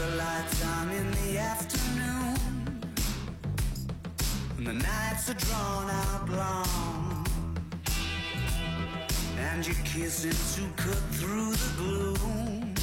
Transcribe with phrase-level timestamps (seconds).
[0.00, 2.36] the lights on in the afternoon.
[4.56, 7.26] And the nights are drawn out long.
[9.38, 12.74] And you're kissing to cut through the gloom.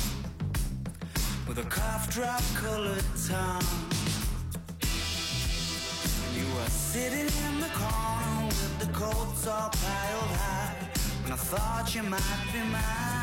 [1.48, 3.74] With a cough drop colored tongue.
[6.24, 10.76] And you were sitting in the corner with the coats all piled high.
[11.24, 13.18] And I thought you might be mine.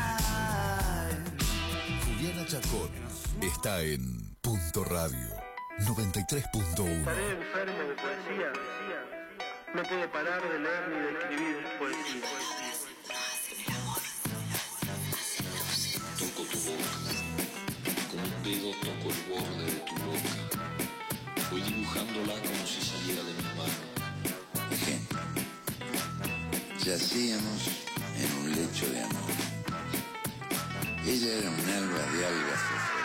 [2.47, 3.04] Chacón
[3.41, 5.27] está en Punto Radio
[5.79, 6.99] 93.1.
[6.99, 8.53] Estaré enfermo de poesía.
[9.73, 12.29] No puedo parar de leer ni de escribir poesía.
[16.17, 16.89] Toco tu boca,
[18.11, 21.49] con un dedo toco el borde de tu boca.
[21.51, 24.71] Voy dibujándola como si saliera de mi mano.
[24.71, 25.19] Ejemplo.
[26.79, 27.67] Yacíamos
[28.17, 29.31] en un lecho de amor.
[31.05, 33.04] Ella era un alba de algas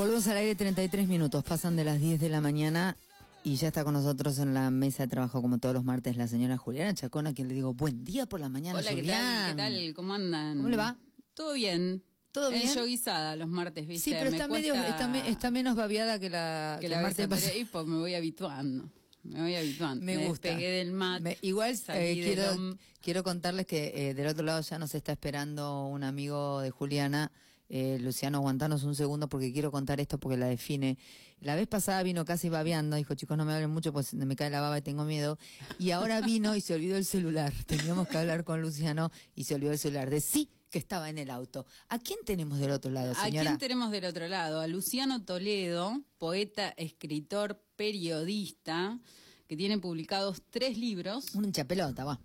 [0.00, 2.96] Volvemos al aire 33 minutos, pasan de las 10 de la mañana
[3.44, 6.26] y ya está con nosotros en la mesa de trabajo como todos los martes la
[6.26, 8.78] señora Juliana Chacón, a quien le digo buen día por la mañana.
[8.78, 9.02] Hola, ¿qué tal?
[9.04, 9.50] Julián.
[9.50, 9.94] ¿Qué tal?
[9.94, 10.56] ¿Cómo andan?
[10.56, 10.96] ¿Cómo le va?
[11.34, 12.02] Todo bien.
[12.32, 12.62] ¿Todo bien?
[12.62, 14.08] Es yo guisada los martes, ¿viste?
[14.12, 17.02] Sí, pero Me está, medio, está, me- está menos babiada que la, que que la
[17.02, 18.88] martes y pues me voy habituando.
[19.22, 20.02] Me voy habituando.
[20.02, 20.48] Me gusta.
[20.48, 21.20] despegué del mat.
[21.20, 25.84] Me- igual eh, quiero, quiero contarles que eh, del otro lado ya nos está esperando
[25.88, 27.30] un amigo de Juliana.
[27.72, 30.98] Eh, Luciano, aguantanos un segundo porque quiero contar esto porque la define.
[31.40, 34.50] La vez pasada vino casi babeando, dijo, chicos, no me hablen mucho pues me cae
[34.50, 35.38] la baba y tengo miedo.
[35.78, 37.52] Y ahora vino y se olvidó el celular.
[37.66, 40.10] Teníamos que hablar con Luciano y se olvidó el celular.
[40.10, 41.64] De sí que estaba en el auto.
[41.88, 43.50] ¿A quién tenemos del otro lado, ¿A señora?
[43.50, 44.60] quién tenemos del otro lado?
[44.60, 48.98] A Luciano Toledo, poeta, escritor, periodista,
[49.46, 51.34] que tiene publicados tres libros.
[51.34, 52.20] Un hinchapelota, va.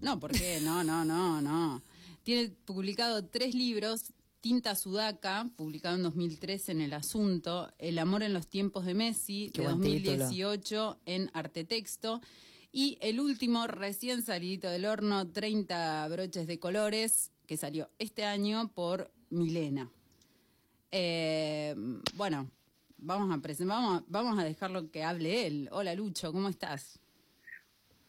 [0.00, 0.60] No, ¿por qué?
[0.60, 1.82] No, no, no, no.
[2.24, 4.12] Tiene publicado tres libros.
[4.42, 9.52] Tinta Sudaca, publicado en 2013 en El Asunto, El amor en los tiempos de Messi,
[9.54, 10.16] Qué de buen título.
[10.18, 12.20] 2018 en Arte Texto,
[12.72, 18.72] y el último, recién salidito del horno, 30 broches de colores, que salió este año
[18.74, 19.88] por Milena.
[20.90, 21.76] Eh,
[22.16, 22.50] bueno,
[22.98, 25.68] vamos a, vamos, a- vamos a dejarlo que hable él.
[25.70, 26.98] Hola Lucho, ¿cómo estás?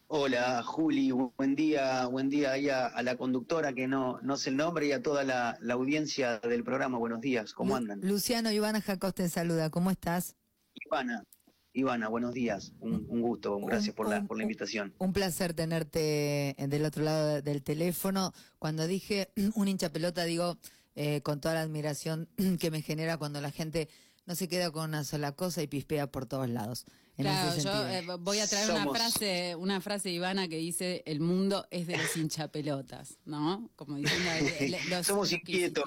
[0.06, 4.50] Hola Juli, buen día, buen día ahí a, a la conductora que no, no sé
[4.50, 6.98] el nombre y a toda la, la audiencia del programa.
[6.98, 8.00] Buenos días, ¿cómo Lu- andan?
[8.02, 9.70] Luciano Ivana Jacos te saluda.
[9.70, 10.36] ¿Cómo estás?
[10.74, 11.24] Ivana,
[11.72, 14.94] Ivana, buenos días, un, un gusto, gracias por la, un- por la invitación.
[14.98, 18.32] Un placer tenerte del otro lado de- del teléfono.
[18.58, 20.58] Cuando dije un hincha pelota, digo
[20.94, 22.28] eh, con toda la admiración
[22.60, 23.88] que me genera cuando la gente
[24.26, 26.84] no se queda con una sola cosa y pispea por todos lados.
[27.16, 30.56] En Claro, ese yo eh, voy a traer una frase, una frase de Ivana que
[30.56, 33.70] dice el mundo es de los hinchapelotas, ¿no?
[33.76, 34.30] Como diciendo
[34.68, 35.84] le- los- Somos inquietos.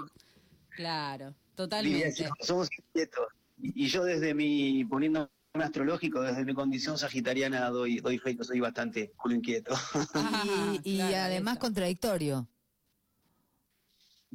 [0.75, 2.29] Claro, Lidia, totalmente.
[2.41, 3.27] somos inquietos.
[3.61, 8.37] Y, y yo desde mi, poniendo un astrológico, desde mi condición sagitariana doy, doy fe
[8.37, 9.73] que soy bastante culo inquieto.
[10.13, 11.61] Ah, y y claro, además eso.
[11.61, 12.47] contradictorio.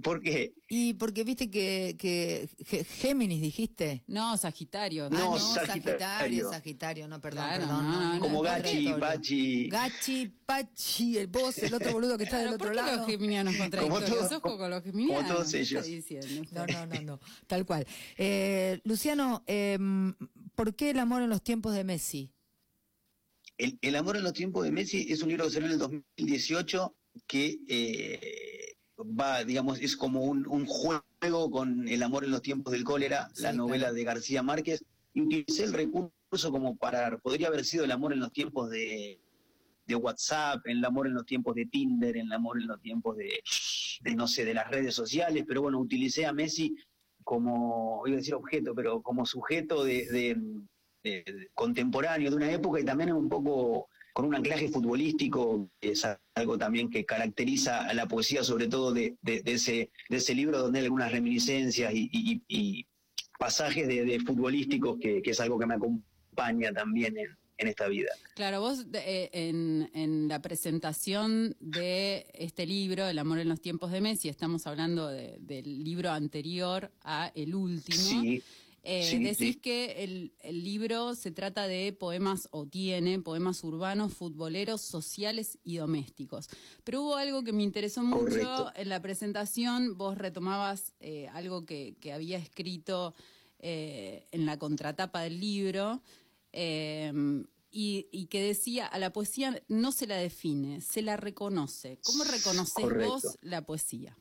[0.03, 0.55] ¿Por qué?
[0.71, 4.03] Y porque viste que, que Gé- Géminis dijiste.
[4.07, 5.11] No, Sagitario.
[5.11, 5.83] No, ah, no, Sagitario.
[5.99, 7.85] Sagitario, Sagitario, no, perdón, Claro, perdón.
[7.91, 8.89] no, no, no, Como no, Gachi.
[8.99, 9.69] Pachi.
[9.69, 12.97] Gachi, Pachi, el vos, el otro boludo que está del ¿por otro qué lado.
[12.97, 14.11] los geminianos contradictorios?
[14.11, 15.25] todos- Ojo con los geminianos.
[15.25, 15.87] como todos ¿qué está ellos.
[15.87, 16.49] diciendo?
[16.53, 17.87] No, no, no, no, tal cual.
[18.17, 19.79] Eh, Luciano, eh,
[20.55, 22.33] ¿por qué el amor en los tiempos de Messi?
[23.59, 25.79] El, El amor en los tiempos de Messi es un libro que salió en el
[25.79, 26.97] 2018
[27.27, 28.52] que eh,
[29.05, 33.29] va, digamos, es como un, un juego con El amor en los tiempos del cólera,
[33.35, 33.95] Sí, la novela claro.
[33.95, 34.85] de García Márquez,
[35.15, 39.21] y utilicé el recurso como para, podría haber sido El amor en los tiempos de,
[39.87, 43.41] de WhatsApp, El amor en los tiempos de Tinder, El amor en los tiempos de,
[44.01, 46.75] de, no sé, de las redes sociales, pero bueno, utilicé a Messi
[47.25, 50.37] como, iba a decir objeto, pero como sujeto de, de-
[51.05, 56.07] de- contemporáneo de una época y también un poco con un anclaje futbolístico, que es
[56.35, 60.35] algo también que caracteriza a la poesía, sobre todo de, de- de ese, de ese
[60.35, 62.87] libro donde hay algunas reminiscencias y, y- y
[63.39, 67.27] pasajes de, de futbolísticos que, que es algo que me acompaña también en,
[67.59, 68.11] en esta vida.
[68.35, 73.61] Claro, vos de- eh, en, en la presentación de este libro, El amor en los
[73.61, 77.97] tiempos de Messi, estamos hablando de- del libro anterior a el último.
[77.99, 78.43] Sí.
[78.85, 79.61] Eh, Sí, decís sí.
[79.61, 85.77] que el, el libro se trata de poemas, o tiene poemas urbanos, futboleros, sociales y
[85.77, 86.49] domésticos.
[86.83, 88.73] Pero hubo algo que me interesó mucho Correcto.
[88.75, 89.97] en la presentación.
[89.97, 93.15] Vos retomabas eh, algo que, que había escrito
[93.61, 96.03] eh, en la contratapa del libro.
[97.75, 101.99] y, y que decía, a la poesía no se la define, se la reconoce.
[102.03, 102.25] ¿Cómo
[102.75, 103.09] Correcto.
[103.09, 104.17] vos la poesía?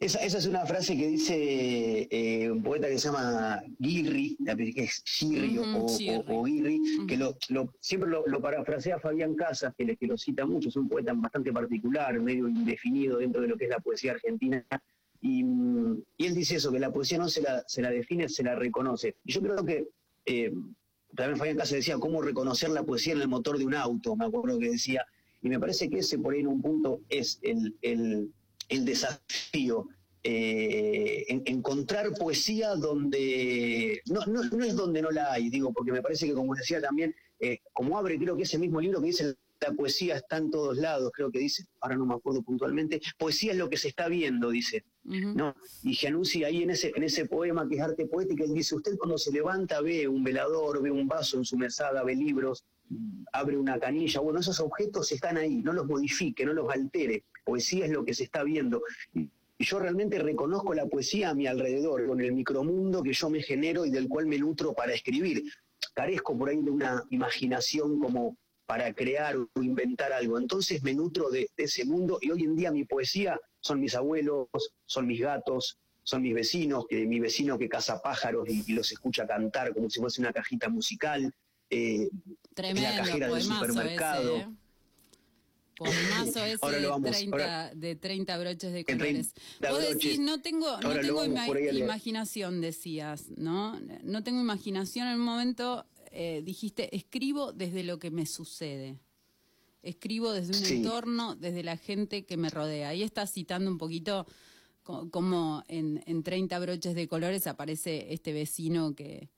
[0.00, 4.56] Esa, esa es una frase que dice eh, un poeta que se llama Guirri, la
[4.56, 6.22] que es Girri o, Girri.
[6.28, 10.16] o- Guirri, que lo, lo- siempre lo, lo parafrasea Fabián Casas, que, le- que lo
[10.18, 13.78] cita mucho, es un poeta bastante particular, medio indefinido dentro de lo que es la
[13.80, 14.64] poesía argentina.
[15.20, 15.44] Y,
[16.16, 18.56] y él dice eso, que la poesía no se la, se la define, se la
[18.56, 19.14] reconoce.
[19.24, 19.86] Y yo creo que
[20.26, 20.52] eh,
[21.14, 24.24] también Fabián Casas decía cómo reconocer la poesía en el motor de un auto, me
[24.24, 25.04] acuerdo que decía,
[25.42, 28.32] y me parece que ese por ahí en un punto es el, el,
[28.72, 29.86] el desafío.
[30.24, 35.90] eh, en- encontrar poesía donde no, no, no es donde no la hay, digo, porque
[35.90, 39.06] me parece que como decía también, eh, como abre creo que ese mismo libro que
[39.08, 43.00] dice la poesía está en todos lados, creo que dice, ahora no me acuerdo puntualmente,
[43.18, 44.84] poesía es lo que se está viendo, dice.
[45.36, 45.54] ¿no?
[45.82, 48.96] Y Giannuzzi ahí en ese, en ese poema que es arte poética, él dice, usted
[48.96, 52.64] cuando se levanta ve un velador, ve un vaso en su mesada, ve libros,
[53.32, 57.86] abre una canilla, bueno, esos objetos están ahí, no los modifique, no los altere, poesía
[57.86, 58.82] es lo que se está viendo.
[59.14, 63.42] Y, yo realmente reconozco la poesía a mi alrededor, con el micromundo que yo me
[63.42, 65.44] genero y del cual me nutro para escribir.
[65.94, 68.36] Carezco por ahí de una imaginación como
[68.66, 70.36] para crear o inventar algo.
[70.36, 73.94] Entonces me nutro de, de ese mundo y hoy en día mi poesía son mis
[73.94, 74.48] abuelos,
[74.84, 78.90] son mis gatos, son mis vecinos, que mi vecino que caza pájaros y, y los
[78.90, 81.32] escucha cantar como si fuese una cajita musical.
[81.70, 82.08] eh,
[82.54, 84.36] Tremendo, cajera del supermercado.
[84.36, 84.48] ese, ¿eh?
[85.76, 89.34] Poemazo ese Ahora de, vamos, 30, ahora- de 30 broches de 30 colores.
[89.60, 89.94] Vos broches.
[89.94, 93.78] decís, no tengo, no tengo vamos ima- imaginación, decías, ¿no?
[94.02, 98.98] No tengo imaginación en un momento, eh, dijiste, escribo desde lo que me sucede.
[99.82, 100.74] Escribo desde un Sí.
[100.76, 102.90] entorno, desde la gente que me rodea.
[102.90, 104.26] Ahí estás citando un poquito
[104.84, 109.28] co- como en, en 30 broches de colores aparece este vecino que,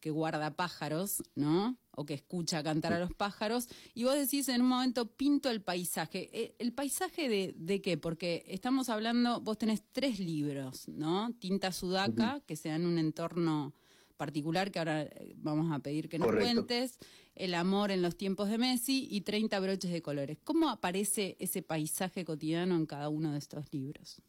[0.00, 1.76] que guarda pájaros, ¿no?
[1.96, 3.68] O que escucha cantar a los pájaros.
[3.94, 6.28] Y vos decís en un momento, pinto el paisaje.
[6.32, 7.96] Eh, ¿El paisaje de, de qué?
[7.98, 11.32] Porque estamos hablando, vos tenés tres libros, ¿no?
[11.40, 13.74] Tinta Sudaca, que se da en un entorno
[14.16, 16.66] particular que ahora eh, vamos a pedir que nos Correcto.
[16.66, 16.98] cuentes,
[17.34, 20.38] El amor en los tiempos de Messi y 30 broches de colores.
[20.42, 24.22] ¿Cómo aparece ese paisaje cotidiano en cada uno de estos libros?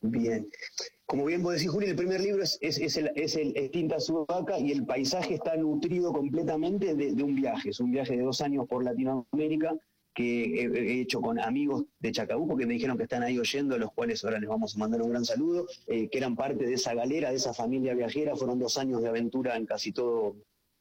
[0.00, 0.48] Bien.
[1.06, 3.96] Como bien vos decís, Juli, el primer libro es, el, es el es Tinta
[4.60, 7.70] y el paisaje está nutrido completamente de, un viaje.
[7.70, 9.74] Es un viaje de dos años por Latinoamérica
[10.14, 13.76] que he, he hecho con amigos de Chacabuco que me dijeron que están ahí oyendo,
[13.76, 16.66] a los cuales ahora les vamos a mandar un gran saludo, eh, que eran parte
[16.66, 18.36] de esa galera, de esa familia viajera.
[18.36, 20.36] Fueron dos años de aventura en casi todo,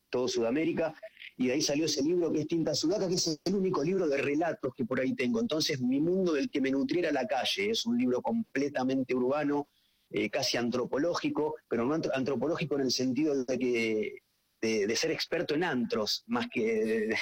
[0.09, 0.93] todo Sudamérica.
[1.37, 4.07] Y de ahí salió ese libro que es Tinta Sudaca, que es el único libro
[4.07, 5.39] de relatos que por ahí tengo.
[5.39, 9.67] Entonces, mi mundo del que me nutriera la calle es un libro completamente urbano,
[10.09, 14.13] eh, casi antropológico, pero no antro- antropológico en el sentido de que
[14.61, 17.15] de, de ser experto en antros, más que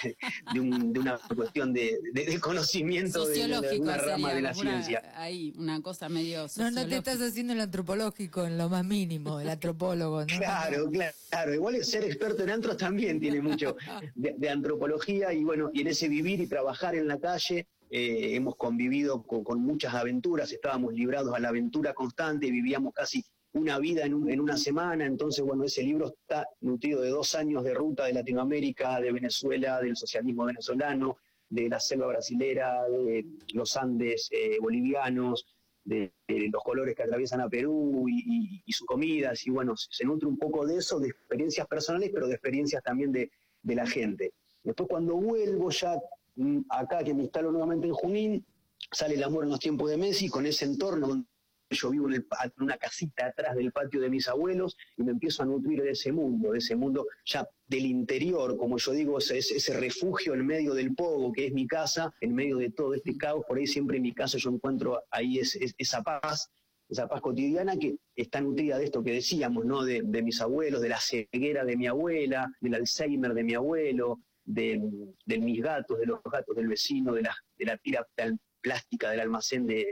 [0.54, 3.46] de, un- de una cuestión de, de- de conocimiento de,
[3.80, 5.12] una rama de la una- ciencia.
[5.16, 9.40] ahí, una cosa medio No, no te estás haciendo el antropológico en lo más mínimo,
[9.40, 10.26] el antropólogo, ¿no?
[10.28, 11.54] Claro, claro, claro.
[11.54, 13.76] Igual ser experto en antros también tiene mucho
[14.16, 18.36] de, de antropología y bueno, y en ese vivir y trabajar en la calle eh,
[18.36, 23.24] hemos convivido con, con muchas aventuras, estábamos librados a la aventura constante, vivíamos casi
[23.56, 27.36] una vida en, un- en una semana, entonces bueno, ese libro está nutrido de dos
[27.36, 31.18] años de ruta de Latinoamérica, de Venezuela, del socialismo venezolano,
[31.50, 35.46] de la selva brasilera, de los Andes eh, bolivianos,
[35.86, 40.38] de, los colores que atraviesan a Perú y, sus comidas, y bueno, se, nutre un
[40.38, 43.30] poco de eso, de experiencias personales, pero de experiencias también de,
[43.64, 44.34] la gente.
[44.64, 45.96] Después cuando vuelvo ya
[46.36, 48.46] mm, acá, que me instalo nuevamente en Junín,
[48.92, 51.26] sale el amor en los tiempos de Messi, con ese entorno
[51.70, 55.12] yo vivo en, el en una casita atrás del patio de mis abuelos y me
[55.12, 59.18] empiezo a nutrir de ese mundo, de ese mundo ya del interior, como yo digo,
[59.18, 62.94] ese, ese- refugio en medio del pogo, que es mi casa, en medio de todo
[62.94, 66.52] este caos, por ahí siempre en mi casa yo encuentro ahí es- es- esa paz,
[66.88, 69.84] esa paz cotidiana que está nutrida de esto que decíamos, ¿no?
[69.84, 74.20] De, de mis abuelos, de la ceguera de mi abuela, del Alzheimer de mi abuelo,
[74.44, 74.80] de,
[75.26, 79.10] de mis gatos, de los gatos del vecino, de la, de la tira pl- plástica
[79.10, 79.88] del almacén de,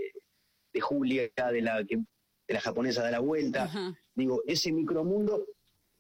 [0.74, 3.64] de Julia, de la, que, de la japonesa de la vuelta.
[3.64, 3.94] Ajá.
[4.16, 5.46] Digo, ese micromundo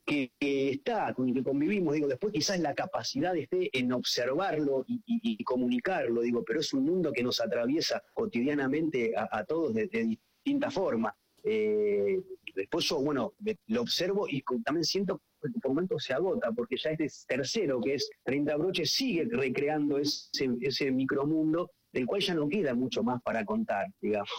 [0.06, 4.84] que, que está, con el que convivimos, digo, después quizás la capacidad esté en observarlo
[4.88, 9.46] y, y- y comunicarlo, digo, pero es un mundo que nos atraviesa cotidianamente a, a
[9.46, 11.15] todos de, de distinta forma.
[11.46, 12.22] Eh,
[12.56, 13.34] después yo, bueno,
[13.68, 17.96] lo observo y también siento que por momentos se agota, porque ya este tercero, que
[17.96, 23.21] es 30 broches, sigue recreando ese, ese micromundo del cual ya no queda mucho más
[23.21, 24.29] para contar, digamos.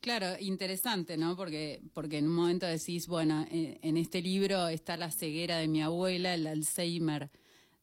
[0.00, 1.36] Claro, interesante, ¿no?
[1.36, 5.68] Porque, porque en un momento decís, bueno, en, en este libro está la ceguera de
[5.68, 7.30] mi abuela, el Alzheimer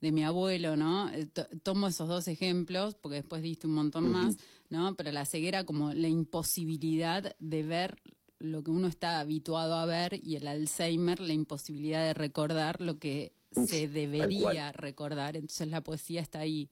[0.01, 1.09] de mi abuelo, ¿no?
[1.11, 4.37] Eh, to- Tomo esos dos ejemplos, porque después diste un montón más,
[4.69, 4.95] ¿no?
[4.95, 8.01] Pero la ceguera como la imposibilidad de ver
[8.39, 12.97] lo que uno está habituado a ver y el Alzheimer la imposibilidad de recordar lo
[12.97, 15.35] que se debería recordar.
[15.35, 16.69] Entonces la poesía está ahí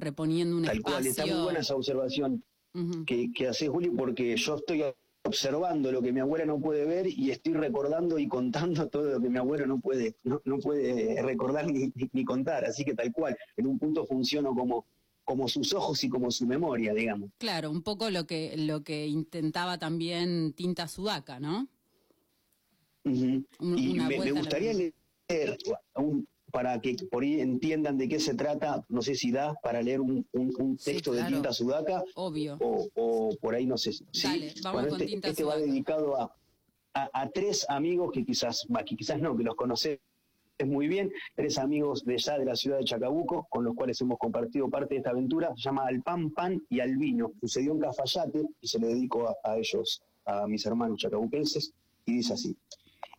[0.00, 0.96] reponiendo un Tal espacio.
[0.98, 2.42] cual, está muy buena esa observación
[3.06, 4.84] que, que hace Juli, porque yo estoy
[5.22, 9.20] observando lo que mi abuela no puede ver y estoy recordando y contando todo lo
[9.20, 12.64] que mi abuelo no puede, no, no puede recordar ni, ni- ni contar.
[12.64, 14.86] Así que tal cual, en un punto funciono como,
[15.24, 17.30] como sus ojos y como su memoria, digamos.
[17.38, 21.68] Claro, un poco lo que, lo que intentaba también Tinta Sudaca, ¿no?
[23.04, 24.94] Un- y me, gustaría leer,
[25.96, 29.82] un- para que por ahí entiendan de qué se trata, no sé si da para
[29.82, 31.24] leer un, un- un Sí, texto de.
[31.24, 32.56] Tinta Sudaca Obvio.
[32.60, 33.92] o, o por ahí no sé.
[33.92, 35.66] Sí, Dale, vamos con este, Tinta este va Sudaca.
[35.70, 36.34] dedicado a,
[36.94, 39.98] a- a tres amigos que quizás, va, que quizás no, que los conoces
[40.66, 44.18] muy bien, tres amigos de allá de la ciudad de Chacabuco, con los cuales hemos
[44.18, 47.32] compartido parte de esta aventura, se llama Al Pan Pan y Al Vino.
[47.40, 51.72] Sucedió en Cafayate y se le dedico a, a ellos, a mis hermanos chacabuquenses,
[52.04, 52.54] y dice así.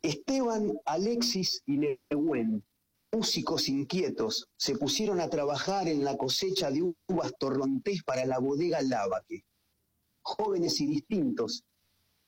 [0.04, 2.64] Esteban, Alexis y Nehuen,
[3.12, 8.82] músicos inquietos, se pusieron a trabajar en la cosecha de uvas torrontés para la bodega
[8.82, 9.44] Lavaque.
[10.22, 11.66] Jóvenes y distintos,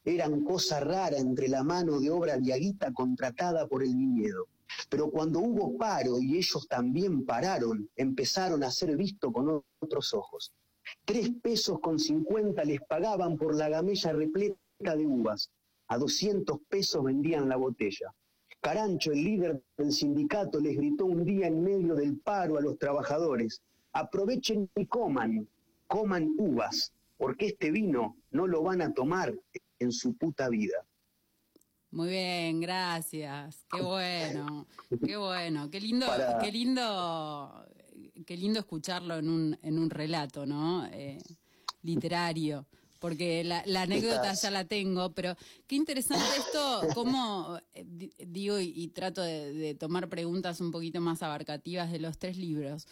[0.04, 4.48] eran cosa rara entre la mano de obra viaguita contratada por el viñedo.
[4.90, 10.52] Pero cuando hubo paro y ellos también pararon, empezaron a ser vistos con otros ojos.
[11.06, 15.50] Tres pesos con cincuenta les pagaban por la gamella repleta de uvas.
[15.88, 18.14] A 200 pesos vendían la botella.
[18.68, 22.78] Carancho, el líder del sindicato, les gritó un día en medio del paro a los
[22.78, 23.60] trabajadores,
[23.92, 25.46] aprovechen y coman,
[25.86, 29.34] coman uvas, porque este vino no lo van a tomar
[29.78, 30.78] en su puta vida.
[31.90, 33.66] Muy bien, gracias.
[33.70, 34.66] Qué bueno,
[35.04, 37.66] qué bueno, qué lindo, Para- qué lindo,
[38.24, 40.86] qué lindo escucharlo en un, en un relato, ¿no?
[40.86, 41.18] Eh,
[41.82, 42.64] literario.
[43.04, 48.58] Porque la, la anécdota ya la tengo, pero qué interesante esto, cómo, eh, di- digo,
[48.58, 52.88] y, y trato de, de tomar preguntas un poquito más abarcativas de los tres libros.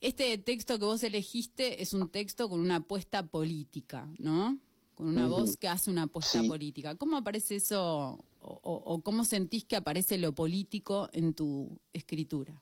[0.00, 4.58] Este texto que vos elegiste es un texto con una apuesta política, ¿no?
[4.94, 6.48] Con una voz que hace una apuesta Sí.
[6.48, 6.94] política.
[6.94, 12.58] ¿Cómo aparece eso o, cómo sentís que aparece lo político en tu escritura?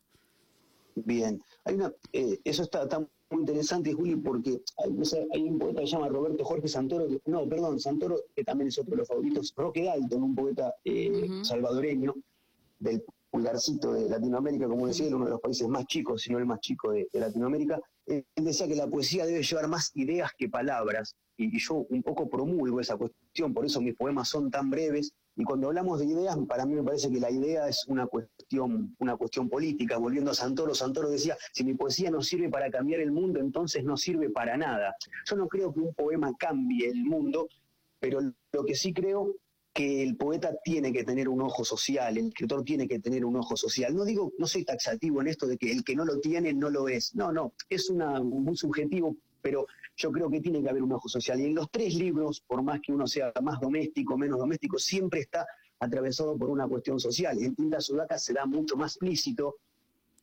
[0.97, 5.87] Bien, hay una, eh, eso está, está muy interesante, Juli, porque hay, un poeta que
[5.87, 9.09] se llama Roberto Jorge Santoro, que- no, perdón, Santoro, que también es otro de los
[9.09, 11.45] favoritos, Roque Dalton, un poeta eh, Ujú.
[11.45, 12.15] salvadoreño
[12.79, 16.47] del pulgarcito de Latinoamérica, como decía uno de los países más chicos, si no el
[16.47, 20.49] más chico de, de Latinoamérica, él decía que la poesía debe llevar más ideas que
[20.49, 24.71] palabras, y, y yo un poco promulgo esa cuestión, por eso mis poemas son tan
[24.71, 28.09] breves, y cuando hablamos de ideas, para mí me parece que la idea es una
[28.09, 29.97] cuestión, una cuestión política.
[29.97, 33.85] Volviendo a Santoro, Santoro decía, si mi poesía no sirve para cambiar el mundo, entonces
[33.85, 34.97] no sirve para nada.
[35.27, 37.49] Yo no creo que un poema cambie el mundo,
[38.01, 39.37] pero lo que sí creo
[39.73, 43.37] que el poeta tiene que tener un ojo social, el escritor tiene que tener un
[43.37, 43.95] ojo social.
[43.95, 46.69] No digo, no soy taxativo en esto de que el que no lo tiene no
[46.69, 47.15] lo es.
[47.15, 49.67] No, no, es una, muy subjetivo, pero
[49.97, 51.41] yo creo que tiene que haber un ojo social.
[51.41, 55.21] Y en los tres libros, por más que uno sea más doméstico, menos doméstico, siempre
[55.21, 55.47] está
[55.81, 57.39] atravesado por una cuestión social.
[57.43, 59.57] En Tinta Sudaca se da mucho más explícito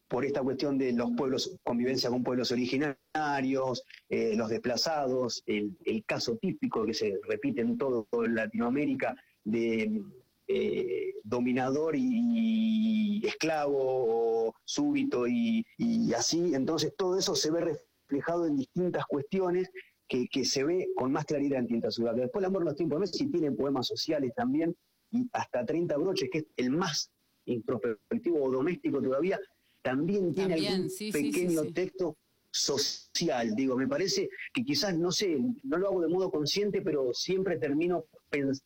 [0.08, 6.38] por esta cuestión de los pueblos, convivencia con pueblos originarios, eh, los desplazados, el, caso
[6.38, 10.04] típico que se repite en todo Latinoamérica de
[10.48, 16.54] eh, dominador y, esclavo, o súbito y, y así.
[16.54, 19.70] Entonces todo eso se ve reflejado en distintas cuestiones
[20.08, 22.22] que, que se ve con más claridad en Tinta Sudaca.
[22.22, 24.76] Después el amor en los tiempos de Messi tiene poemas sociales también,
[25.12, 27.12] y hasta 30 broches, que es el más
[27.46, 29.40] introspectivo o doméstico todavía,
[29.82, 31.72] también tiene También, algún sí, sí, sí, pequeño sí.
[31.74, 32.18] texto
[32.52, 37.14] social, digo, me parece que quizás, no sé, no lo hago de modo consciente, pero
[37.14, 38.06] siempre termino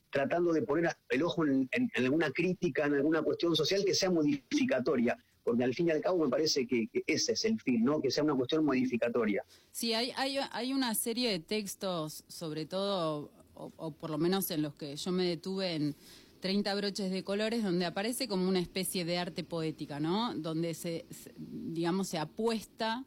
[0.10, 3.93] tratando de poner el ojo en, en- en alguna crítica, en alguna cuestión social que
[3.96, 5.17] sea modificatoria,
[5.50, 8.01] porque al fin y al cabo me parece que, que ese es el fin, ¿no?
[8.01, 9.44] Que sea una cuestión modificatoria.
[9.72, 14.50] Sí, hay, hay, hay una serie de textos, sobre todo, o, o por lo menos
[14.51, 15.96] en los que yo me detuve en
[16.39, 20.34] 30 broches de colores, donde aparece como una especie de arte poética, ¿no?
[20.36, 23.06] Donde se, se- digamos, se apuesta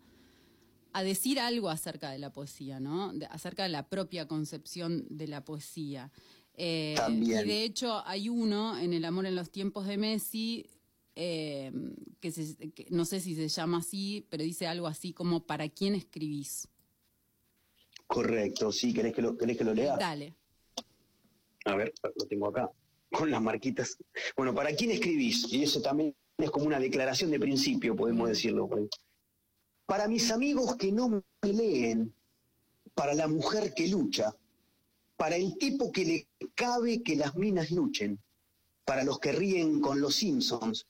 [0.93, 3.13] a decir algo acerca de la poesía, ¿no?
[3.15, 6.11] De- acerca de la propia concepción de la poesía.
[6.55, 7.47] Eh, También.
[7.47, 10.67] Y de hecho hay uno en El amor en los tiempos de Messi,
[11.15, 11.73] eh,
[12.21, 15.69] que, se- que no sé si se llama así, pero dice algo así como ¿para
[15.69, 16.69] quién escribís?
[18.07, 19.97] Correcto, sí, ¿querés que lo, querés que lo lea?
[19.97, 20.35] Dale.
[21.65, 22.71] A ver, lo tengo acá,
[23.11, 23.97] con las marquitas.
[24.37, 25.51] Bueno, ¿para quién escribís?
[25.53, 28.69] Y eso también es como una declaración de principio, podemos decirlo.
[29.87, 32.15] Para mis amigos que no me leen,
[32.95, 34.35] para la mujer que lucha,
[35.17, 38.19] para el tipo que le cabe que las minas luchen,
[38.85, 40.87] para los que ríen con los Simpsons,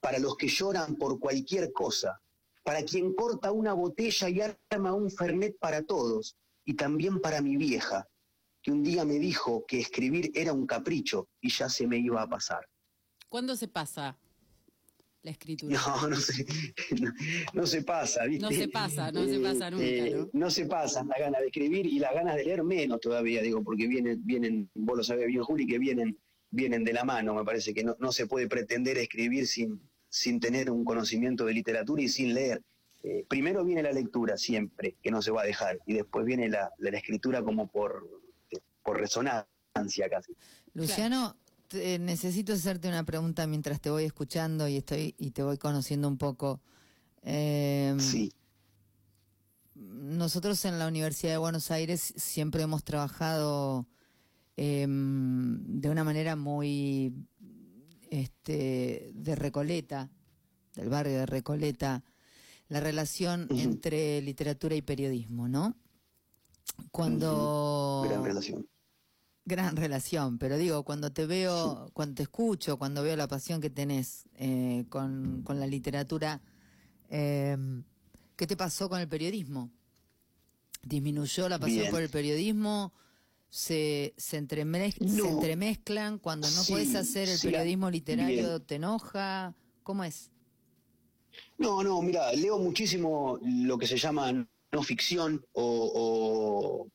[0.00, 2.20] para los que lloran por cualquier cosa,
[2.62, 7.56] para quien corta una botella y arma un fernet para todos, y también para mi
[7.56, 8.08] vieja,
[8.60, 12.20] que un día me dijo que escribir era un capricho y ya se me iba
[12.20, 12.66] a pasar.
[13.28, 14.18] ¿Cuándo se pasa
[15.22, 15.78] la escritura?
[15.78, 16.44] No, no se,
[17.00, 17.12] no,
[17.52, 18.44] no se pasa, ¿viste?
[18.44, 20.30] No se pasa, no se pasa nunca, ¿no?
[20.32, 23.62] No se pasan las ganas de escribir y las ganas de leer menos todavía, digo,
[23.62, 26.18] porque vienen, vienen, vos lo sabés bien, Juli, que vienen,
[26.50, 30.40] vienen de la mano, me parece que no, no se puede pretender escribir sin, sin
[30.40, 32.62] tener un conocimiento de literatura y sin leer.
[33.02, 36.48] Eh, primero viene la lectura siempre, que no se va a dejar, y después viene
[36.48, 38.08] la, la escritura como por,
[38.82, 39.46] por resonancia
[40.10, 40.34] casi.
[40.74, 41.36] Luciano,
[41.68, 46.08] te- necesito hacerte una pregunta mientras te voy escuchando y estoy y te voy conociendo
[46.08, 46.60] un poco.
[47.22, 48.32] Eh, Sí.
[49.74, 53.86] Nosotros en la Universidad de Buenos Aires siempre hemos trabajado
[54.56, 57.14] eh, de una manera muy
[58.10, 60.10] este, de Recoleta,
[60.74, 62.04] del barrio de Recoleta,
[62.68, 65.76] la relación entre literatura y periodismo, ¿no?
[66.90, 68.66] Cuando Gran relación.
[69.44, 73.70] gran relación, pero digo, cuando te veo, cuando te escucho, cuando veo la pasión que
[73.70, 76.40] tenés eh, con, con la literatura,
[77.08, 77.56] eh,
[78.34, 79.70] ¿qué te pasó con el periodismo?
[80.82, 81.90] ¿Disminuyó la pasión Bien.
[81.92, 82.92] por el periodismo?
[83.48, 85.24] ¿Se, se, entremez- No.
[85.24, 86.18] se entremezclan?
[86.18, 88.66] Cuando no Sí, podés hacer el sí, periodismo literario, bien.
[88.66, 89.54] ¿te enoja?
[89.82, 90.30] ¿Cómo es?
[91.58, 94.32] No, no, mira, leo muchísimo lo que se llama
[94.72, 96.88] no ficción o, o,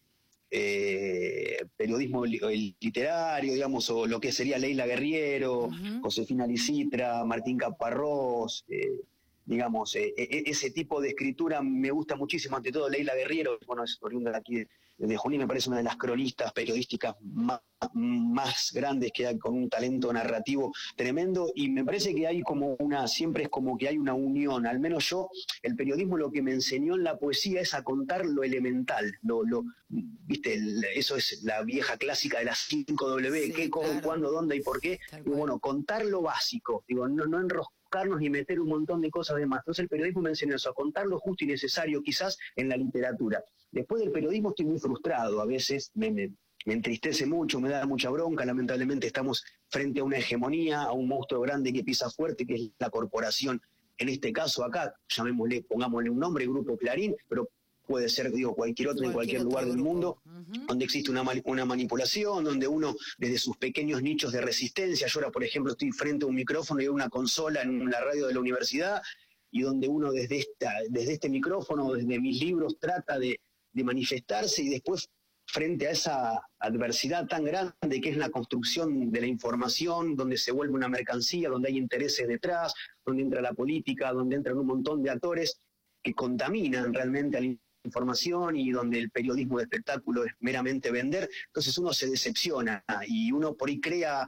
[0.52, 5.70] eh, periodismo el literario, digamos, o lo que sería Leila Guerriero.
[6.04, 9.00] Josefina Licitra, Martín Caparrós, eh,
[9.46, 13.58] digamos, eh, e- e- ese tipo de escritura me gusta muchísimo, ante todo Leila Guerriero,
[13.66, 17.16] bueno, es oriunda de aquí de, de Junín, me parece una de las cronistas periodísticas
[17.22, 17.60] más,
[17.94, 22.76] más grandes que hay, con un talento narrativo tremendo, y me parece que hay como
[22.80, 25.30] una, siempre es como que hay una unión, al menos yo,
[25.64, 29.44] el periodismo lo que me enseñó en la poesía es a contar lo elemental, lo,
[29.44, 34.02] lo viste, el- eso es la vieja clásica de las 5W, Sí, qué, cómo, claro.
[34.08, 38.30] cuándo, dónde y por qué, y bueno, contar lo básico, digo, no, no enroscarnos ni
[38.30, 39.62] meter un montón de cosas de más.
[39.62, 42.78] Entonces el periodismo me enseñó eso, a contar lo justo y necesario quizás en la
[42.78, 43.44] literatura.
[43.72, 46.32] Después del periodismo estoy muy frustrado, a veces me, me-
[46.66, 51.08] me entristece mucho, me da mucha bronca, lamentablemente estamos frente a una hegemonía, a un
[51.08, 53.60] monstruo grande que pisa fuerte, que es la corporación.
[53.98, 57.50] En este caso acá, llamémosle, pongámosle un nombre, Grupo Clarín, pero
[57.88, 60.22] puede ser, digo, cualquier otro en cualquier lugar del mundo,
[60.68, 65.32] donde existe una, una manipulación, donde uno desde sus pequeños nichos de resistencia, yo ahora
[65.32, 68.34] por ejemplo estoy frente a un micrófono y a una consola en la radio de
[68.36, 69.02] la universidad,
[69.50, 73.40] y donde uno desde, esta, desde este micrófono, desde mis libros, trata de,
[73.74, 75.10] de manifestarse y después
[75.46, 80.52] frente a esa adversidad tan grande que es la construcción de la información, donde se
[80.52, 82.74] vuelve una mercancía, donde hay intereses detrás,
[83.06, 85.60] donde entra la política, donde entran un montón de actores
[86.02, 91.30] que contaminan realmente a la información y donde el periodismo de espectáculo es meramente vender,
[91.48, 94.28] entonces uno se decepciona y uno por ahí crea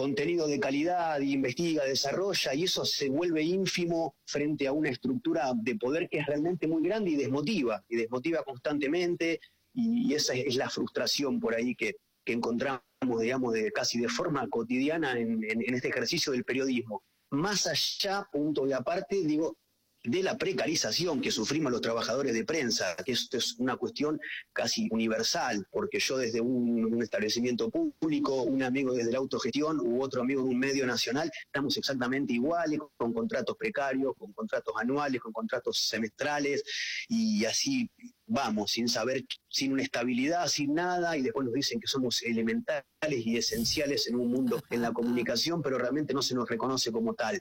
[0.00, 5.52] contenido de calidad, y investiga, desarrolla y eso se vuelve ínfimo frente a una estructura
[5.54, 9.40] de poder que es realmente muy grande y desmotiva, y desmotiva constantemente
[9.74, 12.82] y esa es, la frustración por ahí que, encontramos,
[13.20, 17.02] digamos, de, casi de forma cotidiana en, en- este ejercicio del periodismo.
[17.30, 19.56] Más allá, punto de aparte, digo,
[20.02, 24.18] de la precarización que sufrimos los trabajadores de prensa, que esto es una cuestión
[24.52, 30.22] casi universal, porque yo desde un, establecimiento público, un amigo desde la autogestión u otro
[30.22, 35.32] amigo de un medio nacional, estamos exactamente iguales, con contratos precarios, con contratos anuales, con
[35.32, 36.62] contratos semestrales,
[37.08, 37.90] y así
[38.26, 42.84] vamos, sin saber, sin una estabilidad, sin nada, y después nos dicen que somos elementales
[43.08, 47.14] y esenciales en un mundo, en la comunicación, pero realmente no se nos reconoce como
[47.14, 47.40] tal.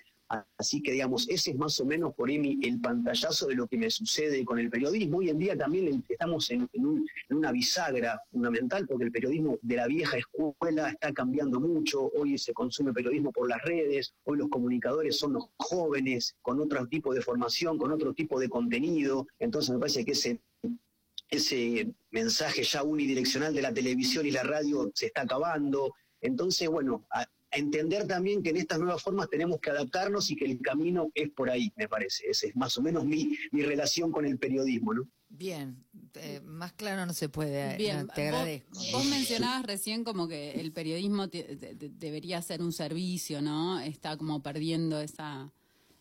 [0.57, 3.77] Así que, digamos, ese es más o menos por mi- el pantallazo de lo que
[3.77, 5.17] me sucede con el periodismo.
[5.17, 9.57] Hoy en día también estamos en, en un- en una bisagra fundamental porque el periodismo
[9.63, 12.11] de la vieja escuela está cambiando mucho.
[12.15, 16.85] Hoy se consume periodismo por las redes, hoy los comunicadores son los jóvenes con otro
[16.87, 19.25] tipo de formación, con otro tipo de contenido.
[19.39, 25.07] Entonces me parece que ese mensaje ya unidireccional de la televisión y la radio se
[25.07, 25.93] está acabando.
[26.21, 27.05] Entonces, bueno,
[27.51, 31.29] entender también que en estas nuevas formas tenemos que adaptarnos y que el camino es
[31.31, 32.29] por ahí, me parece.
[32.29, 35.07] Esa es más o menos mi, mi relación con el periodismo, ¿no?
[35.31, 35.83] Bien,
[36.15, 37.77] eh, más claro no se puede.
[37.77, 38.79] Bien, no, te vos- agradezco.
[38.91, 43.79] Vos, mencionabas recién como que el periodismo te- debería ser un servicio, ¿no?
[43.79, 45.51] Está como perdiendo esa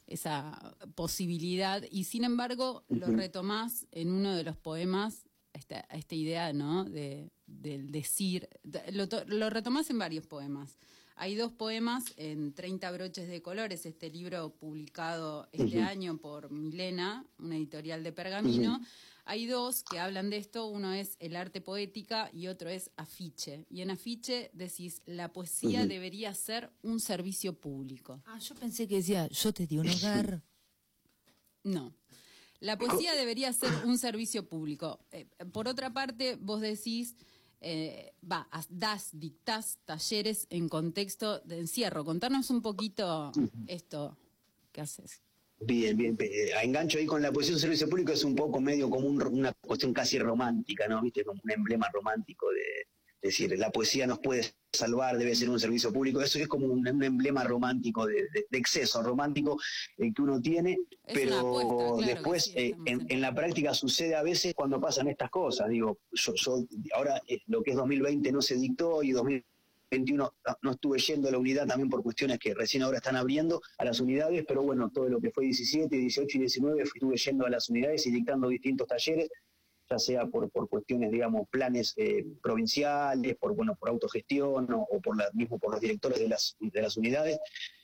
[0.06, 6.54] esa posibilidad y sin embargo lo retomás en uno de los poemas esta, esta idea,
[6.54, 6.84] ¿no?
[6.87, 10.78] De, del decir, de- lo, lo retomás en varios poemas.
[11.20, 17.26] Hay dos poemas en 30 broches de colores, este libro publicado este año por Milena,
[17.40, 18.81] una editorial de Pergamino.
[19.24, 23.66] Hay dos que hablan de esto, uno es el arte poética y otro es afiche.
[23.68, 28.22] Y en afiche decís, la poesía debería ser un servicio público.
[28.26, 30.42] Ah, yo pensé que decía, yo te di un hogar.
[31.64, 31.92] No.
[32.61, 35.00] La poesía debería ser un servicio público.
[35.11, 37.14] Eh, por otra parte, vos decís,
[37.61, 42.05] eh, va, as- das, dictás talleres en contexto de encierro.
[42.05, 43.33] Contanos un poquito
[43.66, 44.16] esto
[44.73, 45.23] que haces.
[45.61, 46.16] Bien, bien.
[46.21, 49.09] eh, A engancho ahí con la poesía de servicio público es un poco medio como
[49.09, 51.03] un- una cuestión casi romántica, ¿no?
[51.03, 51.25] ¿Viste?
[51.25, 52.87] Como un emblema romántico de
[53.22, 56.20] decir, la poesía nos puede salvar, debe ser un servicio público.
[56.20, 59.59] Eso es como un, un emblema romántico de, de- de exceso romántico
[59.96, 63.74] eh, que uno tiene, Es pero apuesta, claro después sí, eh, en, en- la práctica
[63.74, 65.68] sucede a veces cuando pasan estas cosas.
[65.68, 70.70] Digo, yo, yo ahora eh, lo que es 2020 no se dictó y 2021 no-
[70.70, 73.98] estuve yendo a la unidad también por cuestiones que recién ahora están abriendo a las
[74.00, 77.50] unidades, pero bueno, todo lo que fue 17, 18 y 19 fui- estuve yendo a
[77.50, 79.28] las unidades y dictando distintos talleres,
[79.90, 85.01] ya sea por, por cuestiones, digamos, planes eh, provinciales, por bueno, por autogestión o, o
[85.01, 87.38] por la, mismo por los directores de las, de las unidades.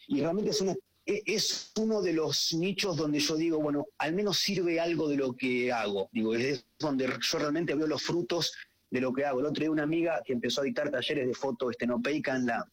[0.09, 0.75] Y realmente es una
[1.07, 5.17] e- es uno de los nichos donde yo digo, bueno, al menos sirve algo de
[5.17, 6.09] lo que hago.
[6.13, 8.55] Digo, es donde yo realmente veo los frutos
[8.91, 9.41] de lo que hago.
[9.41, 12.67] El otro día una amiga que empezó a dictar talleres de foto estenopeica en la,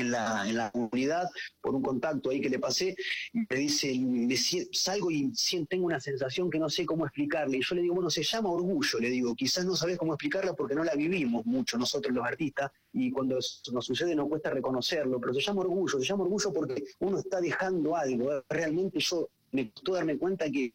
[0.00, 1.28] en la, en la comunidad,
[1.60, 2.94] por un contacto ahí que le pasé,
[3.32, 3.88] me dice,
[4.36, 5.32] si- salgo y
[5.68, 7.58] tengo una sensación que no sé cómo explicarle.
[7.58, 10.54] Y yo le digo, bueno, se llama orgullo, le digo, quizás no sabés cómo explicarla
[10.54, 13.36] porque no la vivimos mucho nosotros los artistas, y cuando
[13.72, 17.40] nos sucede nos cuesta reconocerlo, pero se llama orgullo, se llama orgullo porque uno está
[17.40, 18.42] dejando algo.
[18.48, 20.72] Realmente yo me costó darme cuenta que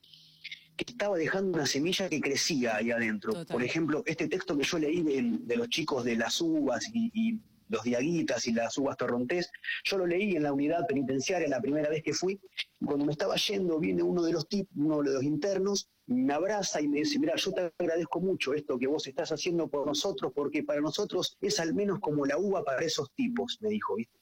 [0.75, 3.31] que estaba dejando una semilla que crecía ahí adentro.
[3.31, 3.45] Total.
[3.53, 7.11] Por ejemplo, este texto que yo leí de, de los chicos de las uvas y,
[7.13, 7.39] y
[7.73, 9.51] los diaguitas y las uvas torrontés,
[9.83, 12.39] yo lo leí en la unidad penitenciaria la primera vez que fui,
[12.85, 16.81] cuando me estaba yendo viene uno de los tip, uno de los internos, me abraza
[16.81, 20.31] y me dice, mira, yo te agradezco mucho esto que vos estás haciendo por nosotros,
[20.35, 24.19] porque para nosotros es al menos como la uva para esos tipos, me dijo, ¿viste?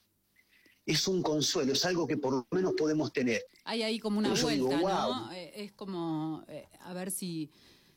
[0.86, 3.42] Es un consuelo, es algo que por lo menos podemos tener.
[3.66, 5.16] Hay ahí como una digo, vuelta, "Wow".
[5.16, 5.32] ¿no?
[5.34, 7.52] Eh, es como, eh, a ver si,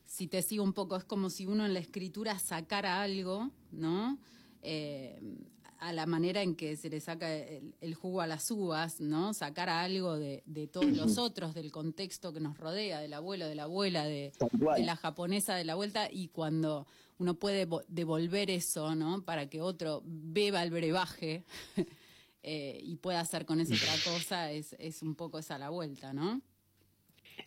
[0.05, 4.19] si te sigo un poco, es como si uno en la escritura sacara algo, ¿no?
[4.65, 5.21] Eh,
[5.79, 9.35] a la manera en que se le saca el, el jugo a las uvas, ¿no?
[9.35, 13.55] Sacara algo de, de todos los otros, del contexto que nos rodea, del abuelo, de
[13.55, 14.33] la abuela, de,
[14.87, 16.87] la japonesa de la vuelta, y cuando
[17.19, 19.25] uno puede vo- devolver eso, ¿no?
[19.27, 21.45] Para que otro beba el brebaje
[22.43, 26.15] eh, y pueda hacer con eso otra cosa, es, es un poco esa la vuelta,
[26.15, 26.41] ¿no?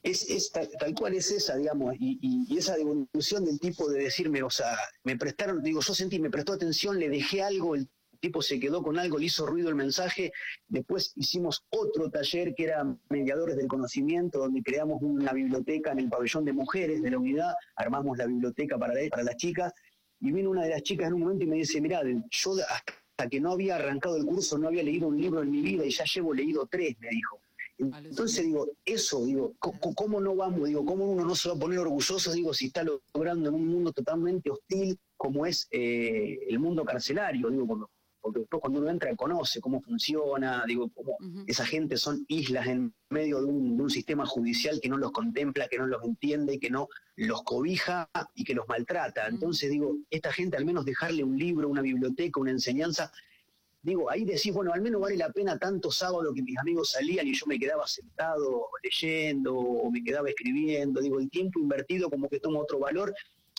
[0.04, 4.50] Es, es tal, cual es esa, digamos, y esa devolución del tipo de decirme, o
[4.50, 8.60] sea, me prestaron, digo, yo sentí, me prestó atención, le dejé algo, el tipo se
[8.60, 10.32] quedó con algo, le hizo ruido el mensaje,
[10.68, 16.10] después hicimos otro taller que era Mediadores del Conocimiento, donde creamos una biblioteca en el
[16.10, 19.74] pabellón de mujeres de la unidad, armamos la biblioteca para, para las chicas,
[20.20, 23.30] y vino una de las chicas en un momento y me dice, mirá, yo hasta
[23.30, 25.92] que no había arrancado el curso no había leído un libro en mi vida y
[25.92, 27.40] ya llevo leído tres, me dijo.
[28.10, 30.68] Entonces digo, eso, digo, ¿cómo no vamos?
[30.68, 33.68] Digo, ¿cómo uno no se va a poner orgulloso, digo, si está logrando en un
[33.68, 37.50] mundo totalmente hostil como es eh, el mundo carcelario?
[37.50, 41.16] Digo, cuando- porque después cuando uno entra conoce cómo funciona, digo, cómo
[41.48, 45.12] esa gente son islas en medio de un, de un sistema judicial que no los
[45.12, 49.28] contempla, que no los entiende, que no los cobija y que los maltrata.
[49.28, 53.12] Entonces digo, esta gente al menos dejarle un libro, una biblioteca, una enseñanza,
[53.88, 57.26] digo, ahí decís, bueno, al menos vale la pena tanto sábado que mis amigos salían
[57.26, 62.28] y yo me quedaba sentado leyendo o me quedaba escribiendo, digo, el tiempo invertido como
[62.28, 63.16] que toma otro valor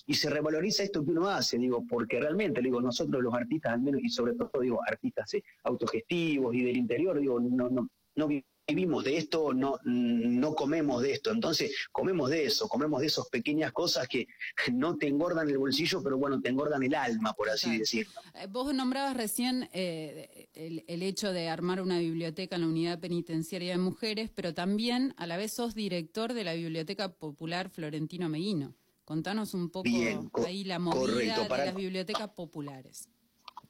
[0.07, 3.81] y se revaloriza esto que uno hace, digo, porque realmente, digo, nosotros los artistas al
[3.81, 8.29] menos, y sobre todo, digo, artistas eh, autogestivos y del interior, digo, no, no, no
[8.69, 13.27] vivimos de esto, no, no comemos de esto, entonces comemos de eso, comemos de esas
[13.29, 14.29] pequeñas cosas que
[14.73, 17.79] no te engordan el bolsillo, pero bueno, te engordan el alma, por así Total.
[17.79, 18.21] decirlo.
[18.35, 23.01] Eh, Vos nombrabas recién eh, el, el hecho de armar una biblioteca en la unidad
[23.01, 28.29] penitenciaria de mujeres, pero también a la vez sos director de la Biblioteca Popular Florentino
[28.29, 28.75] Meguino.
[29.05, 33.09] Contanos un poco Bien, ahí la movida correcto, de las bibliotecas populares.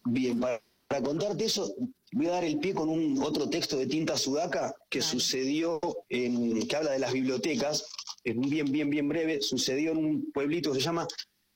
[0.04, 1.72] Bien, para, para contarte eso,
[2.12, 6.66] voy a dar el pie con un otro texto de Tinta Sudaca que sucedió, en,
[6.66, 7.86] que habla de las bibliotecas,
[8.24, 11.06] es bien, bien, bien breve, sucedió en un pueblito que se llama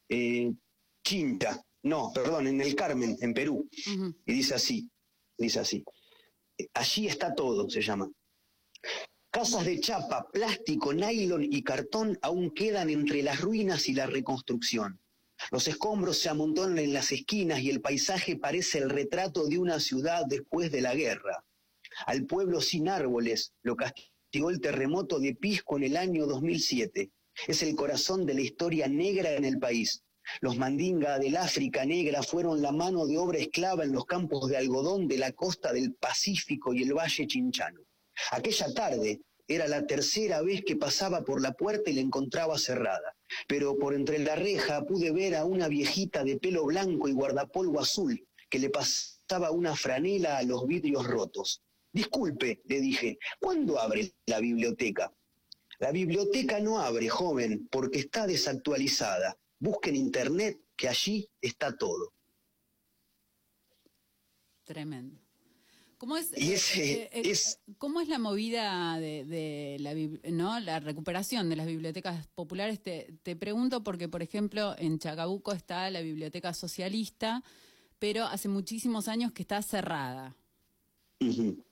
[0.09, 0.53] eh,
[1.05, 3.69] Chinta, no, perdón, en el Carmen, en Perú,
[4.27, 4.89] y dice así,
[5.37, 5.85] dice así,
[6.75, 8.09] allí está todo, se llama.
[9.31, 15.01] Casas de chapa, plástico, nylon y cartón aún quedan entre las ruinas y la reconstrucción.
[15.51, 19.81] Los escombros se amontonan en las esquinas y el paisaje parece el retrato de una
[19.81, 21.45] ciudad después de la guerra.
[22.07, 27.11] Al pueblo sin árboles lo castigó el terremoto de Pisco en el año 2007.
[27.47, 30.03] Es el corazón de la historia negra en el país.
[30.41, 34.57] Los mandinga del África negra fueron la mano de obra esclava en los campos de
[34.57, 37.81] algodón de la costa del Pacífico y el Valle Chinchano.
[38.31, 39.21] Aquella tarde
[39.55, 43.17] era la tercera vez que pasaba por la puerta y la encontraba cerrada.
[43.47, 47.81] Pero por entre la reja pude ver a una viejita de pelo blanco y guardapolvo
[47.81, 51.63] azul que le pasaba una franela a los vidrios rotos.
[51.93, 55.13] Disculpe, le dije, ¿cuándo abre la biblioteca?
[55.79, 59.39] La biblioteca no abre, joven, porque está desactualizada.
[59.59, 62.13] Busque en internet que allí está todo.
[64.65, 65.22] Tremendo.
[66.03, 69.95] ¿Cómo es, Y eh, ese eh, eh, es- ¿cómo es la movida de, de la,
[70.33, 70.59] ¿no?
[70.59, 72.83] la recuperación de las bibliotecas populares?
[72.83, 77.45] Te, te pregunto porque, por ejemplo, en Chacabuco está la biblioteca socialista,
[78.01, 80.35] pero hace muchísimos años que está cerrada.
[81.21, 81.63] Ujú.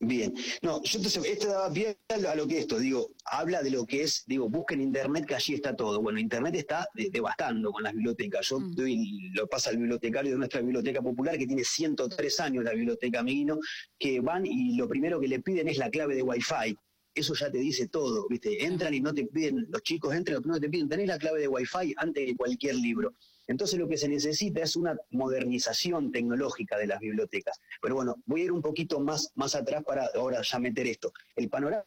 [0.00, 0.34] Bien.
[0.60, 4.02] No, yo entonces, esto daba pie a lo- que esto, digo, habla de lo que
[4.02, 6.02] es, digo, busquen internet que allí está todo.
[6.02, 8.46] Bueno, internet está de- devastando con las bibliotecas.
[8.48, 8.74] Yo Mm.
[8.74, 13.22] doy, lo pasa al bibliotecario de nuestra biblioteca popular, que tiene 103 años, la biblioteca
[13.22, 13.58] Meguino,
[13.98, 16.76] que van y lo primero que le piden es la clave de Wi-Fi.
[17.14, 18.64] Eso ya te dice todo, ¿viste?
[18.64, 21.48] Entran y no te piden, los chicos entran, que te piden, tenés la clave de
[21.48, 23.14] Wi-Fi antes de cualquier libro.
[23.46, 27.60] Entonces lo que se necesita es una modernización tecnológica de las bibliotecas.
[27.80, 31.12] Pero bueno, voy a ir un poquito más, más atrás para ahora ya meter esto.
[31.36, 31.84] El panorama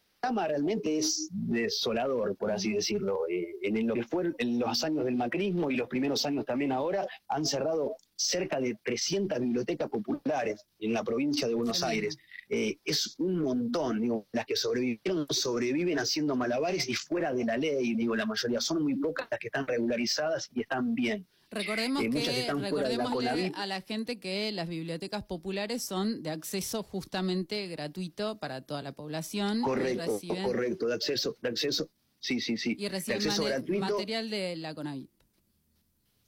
[0.48, 3.28] realmente es desolador, por así decirlo.
[3.30, 6.72] Eh, en lo que fue en los años del macrismo y los primeros años también
[6.72, 11.84] ahora, han cerrado cerca de 300 bibliotecas populares en la provincia de Buenos.
[11.84, 12.18] Aires.
[12.50, 17.58] Eh, es un montón, digo, las que sobrevivieron sobreviven haciendo malabares y fuera de la
[17.58, 21.28] ley, digo, la mayoría son muy pocas las que están regularizadas y están bien.
[21.50, 26.84] Recordemos Eh, que de la a la gente que las bibliotecas populares son de acceso
[26.84, 29.62] justamente gratuito para toda la población.
[29.62, 32.76] Correcto, reciben, correcto, de acceso, de acceso, sí, sí, sí.
[32.78, 35.10] Y de reciben acceso mane- gratuito material de la CONAVIP.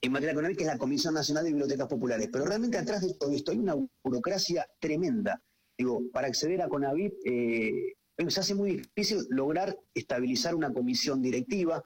[0.02, 2.28] En materia económica es la Comisión Nacional de Bibliotecas Populares.
[2.32, 5.42] Pero realmente atrás de todo esto hay una burocracia tremenda.
[5.76, 7.94] Digo, para acceder a Conavip eh,
[8.28, 11.82] se hace muy difícil lograr estabilizar una comisión directiva,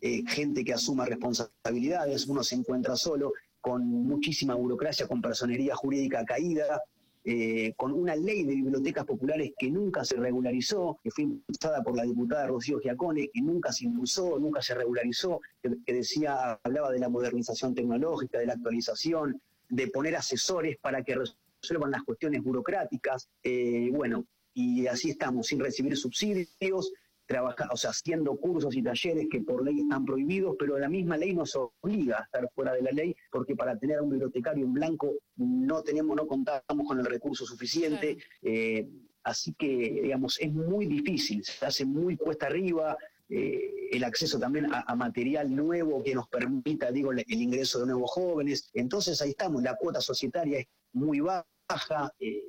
[0.00, 6.24] eh, gente que asuma responsabilidades, uno se encuentra solo, con muchísima burocracia, con personería jurídica
[6.24, 6.82] caída,
[7.26, 11.96] eh, con una ley de bibliotecas populares que nunca se regularizó, que fue impulsada por
[11.96, 16.98] la diputada Rocío Giacone, que nunca se impulsó, nunca se regularizó, que, decía, hablaba de
[16.98, 23.30] la modernización tecnológica, de la actualización, de poner asesores para que resuelvan las cuestiones burocráticas.
[23.42, 26.92] Eh, bueno, y así estamos, sin recibir subsidios,
[27.26, 31.16] trabaja, o sea, haciendo cursos y talleres que por ley están prohibidos, pero la misma
[31.16, 34.64] ley nos obliga a estar fuera de la ley, porque para tener a un bibliotecario
[34.64, 38.18] en blanco no tenemos, no contamos con el recurso suficiente.
[38.42, 38.86] Eh,
[39.22, 42.96] así que, digamos, es muy difícil, se hace muy cuesta arriba.
[43.28, 47.80] eh, el acceso también a, a material nuevo que nos permita, digo, el, el ingreso
[47.80, 48.70] de nuevos jóvenes.
[48.74, 52.12] Entonces ahí estamos, la cuota societaria es muy baja.
[52.18, 52.42] eh,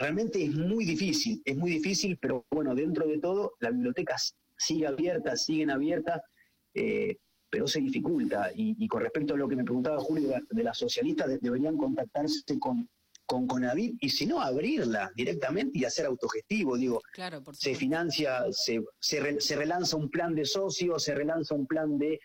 [0.00, 4.16] realmente es muy difícil, es muy difícil, pero bueno, dentro de todo, la biblioteca
[4.56, 6.22] sigue abierta, siguen abiertas,
[6.74, 7.16] eh,
[7.50, 8.50] pero se dificulta.
[8.54, 11.76] Y, y con respecto a lo que me preguntaba Julio de, las socialistas, de- deberían
[11.76, 12.88] contactarse con,
[13.26, 16.76] con Conavit y si no, abrirla directamente y hacer autogestivo.
[16.78, 21.14] Digo, Claro, por se financia, se, se, re- se relanza un plan de socios, se
[21.14, 22.18] relanza un plan de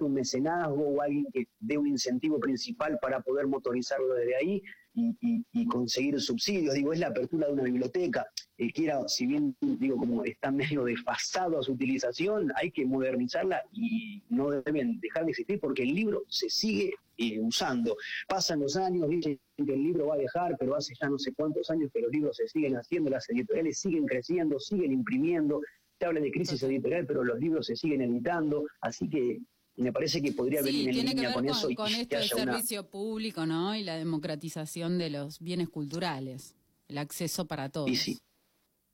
[0.00, 4.62] un mecenazgo o alguien que dé un incentivo principal para poder motorizarlo desde ahí
[4.94, 6.74] y, y- y conseguir subsidios.
[6.74, 8.26] Digo, es la apertura de una biblioteca.
[8.58, 13.62] Eh, quiera, si bien digo, como está medio desfasado a su utilización, hay que modernizarla
[13.72, 17.96] y no deben dejar de existir porque el libro se sigue eh, usando.
[18.28, 21.32] Pasan los años, dicen que el libro va a dejar, pero hace ya no sé
[21.34, 25.60] cuántos años que los libros se siguen haciendo, las editoriales siguen creciendo, siguen imprimiendo.
[25.98, 29.40] Se habla de crisis editorial, pero los libros se siguen editando, así que
[29.76, 31.74] me parece que podría Sí, venir en tiene que línea ver con, con, eso y
[31.74, 33.74] con esto del una- servicio público, ¿no?
[33.74, 36.54] Y la democratización de los bienes culturales,
[36.88, 37.90] el acceso para todos.
[37.90, 38.20] Y sí.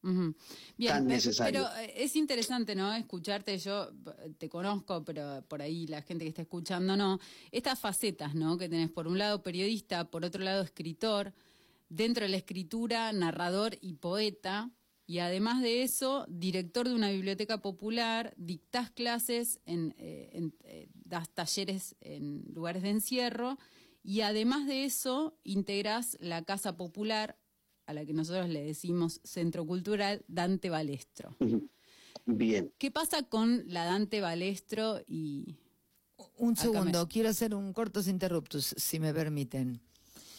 [0.02, 0.34] Bien,
[0.94, 1.66] Tan necesario.
[1.68, 2.94] pero eh, es interesante, ¿no?
[2.94, 3.90] Escucharte, yo
[4.24, 7.20] eh, te conozco, pero por ahí la gente que está escuchando no.
[7.52, 8.56] Estas facetas, ¿no?
[8.56, 11.34] Que tenés por un lado periodista, por otro lado escritor,
[11.90, 14.70] dentro de la escritura, narrador y poeta.
[15.10, 20.88] Y además de eso, director de una biblioteca popular, dictás clases, en, eh, en, eh,
[20.94, 23.58] das talleres en lugares de encierro.
[24.04, 27.36] Y además de eso, integrás la Casa Popular,
[27.86, 31.36] a la que nosotros le decimos Centro Cultural Dante Balestro.
[32.24, 32.72] Bien.
[32.78, 35.56] ¿Qué pasa con la Dante Balestro y
[36.36, 39.80] Un segundo, me- quiero hacer un cortos interruptus, si me permiten.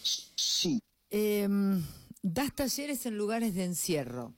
[0.01, 0.79] Sí,
[1.09, 1.83] Em,
[2.23, 4.33] das talleres en lugares de encierro.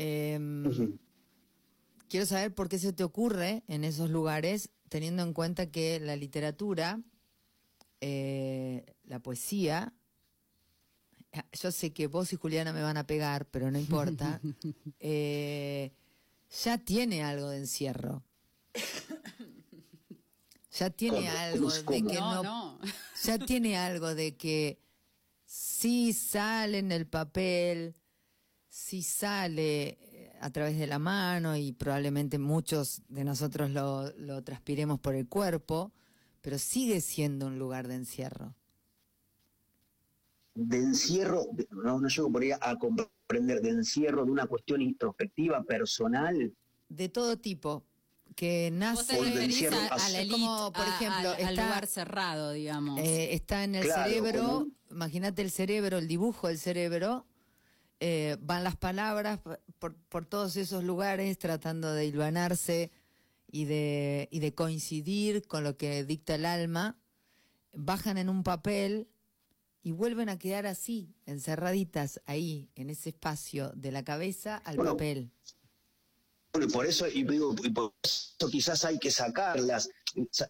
[0.00, 0.98] Em.
[2.08, 6.16] Quiero saber por qué se te ocurre en esos lugares, teniendo en cuenta que la
[6.16, 7.00] literatura,
[8.00, 9.92] eh, la poesía,
[11.32, 14.40] eh, yo sé que vos y Juliana me van a pegar, pero no importa,
[15.00, 15.92] eh,
[16.64, 18.24] ya tiene algo de encierro.
[20.72, 21.30] Ya tiene ¿Cómo?
[21.38, 21.74] algo ¿Cómo?
[21.74, 22.08] de ¿Cómo?
[22.08, 22.80] que no, no, no?
[23.22, 24.78] ya tiene algo de que
[25.44, 27.96] sí sale en el papel,
[28.70, 34.42] sí sale eh, a través de la mano y probablemente muchos de nosotros lo, lo
[34.42, 35.92] transpiremos por el cuerpo,
[36.40, 38.54] pero sigue siendo un lugar de encierro.
[40.54, 45.62] de encierro, no, no llego por ahí a comprender, de encierro de una cuestión introspectiva,
[45.64, 46.52] personal.
[46.88, 47.84] De todo tipo,
[48.34, 49.04] que nace...
[49.14, 51.56] te Por el referís encierro, a, a así la elite, como, por a- ejemplo, al-
[51.56, 53.00] lugar cerrado, digamos.
[53.00, 57.26] Eh, está en el Claro, cerebro, imagínate el cerebro, el dibujo del cerebro,
[58.00, 59.40] eh, van las palabras
[59.78, 62.90] por, por todos esos lugares tratando de hilvanarse
[63.52, 66.96] y de, y de coincidir con lo que dicta el alma,
[67.72, 69.08] bajan en un papel
[69.82, 74.92] y vuelven a quedar así, encerraditas ahí, en ese espacio de la cabeza al Bueno,
[74.92, 75.30] papel.
[76.52, 79.88] Bueno, y por eso, y digo, y por eso quizás hay que sacarlas.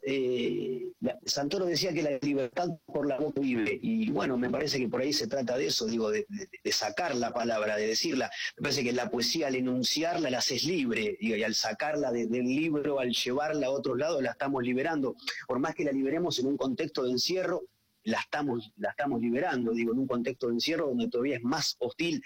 [0.02, 0.92] Eh,
[1.24, 5.00] Santoro decía que la libertad por la boca vive, y bueno, me parece que por
[5.00, 6.26] ahí se trata de eso, digo, de,
[6.72, 8.30] sacar la palabra, de decirla.
[8.56, 12.44] Me parece que la poesía al enunciarla la haces libre, y al sacarla de- del
[12.46, 15.16] libro, al llevarla a otros lados, la estamos liberando.
[15.46, 17.62] Por más que la liberemos en un contexto de encierro,
[18.04, 21.76] la estamos, la estamos liberando, digo, en un contexto de encierro donde todavía es más
[21.80, 22.22] hostil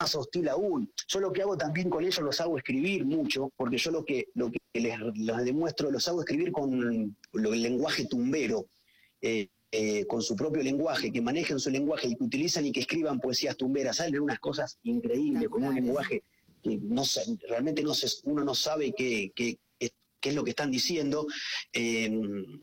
[0.00, 0.90] más hostil aún.
[1.08, 4.28] Yo lo que hago también con ellos los hago escribir mucho, porque yo lo que,
[4.34, 8.66] lo que les, les demuestro, los hago escribir con lo- el lenguaje tumbero,
[9.20, 12.80] eh, eh, con su propio lenguaje, que manejen su lenguaje y que utilizan y que
[12.80, 13.96] escriban poesías tumberas.
[13.96, 16.24] Salen unas cosas increíbles, con un lenguaje
[16.62, 17.02] que no
[17.48, 19.58] realmente no se, uno no sabe qué, qué-
[20.20, 21.26] qué- es lo que están diciendo,
[21.72, 22.10] eh,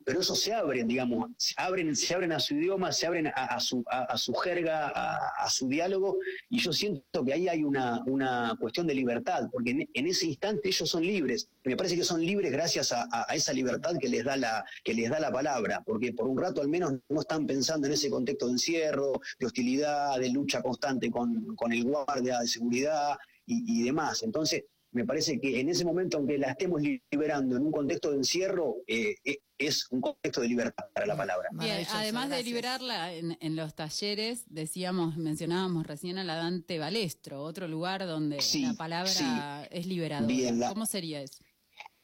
[0.05, 3.59] pero eso se abren, digamos, se abren, se abren a su idioma, se abren a,
[3.59, 6.17] su, a, su jerga, a, su diálogo,
[6.49, 10.69] y yo siento que ahí hay una, una cuestión de libertad, porque en, ese instante
[10.69, 11.49] ellos son libres.
[11.65, 15.09] Me parece que son libres gracias a esa libertad que les, da la, que les
[15.09, 18.45] da la palabra, porque por un rato al menos no están pensando en ese contexto
[18.45, 23.83] de encierro, de hostilidad, de lucha constante con, con el guardia de seguridad y, y
[23.83, 24.23] demás.
[24.23, 28.17] Entonces, me parece que en ese momento, aunque la estemos liberando en un contexto de
[28.17, 31.49] encierro, eh, eh, es un contexto de libertad para la palabra.
[31.51, 37.41] Bien, además de liberarla en, en los talleres, decíamos, mencionábamos recién a la Dante Balestro,
[37.43, 39.25] otro lugar donde Sí, la palabra sí.
[39.71, 40.27] es liberadora.
[40.27, 41.43] Bien, la- ¿Cómo sería eso?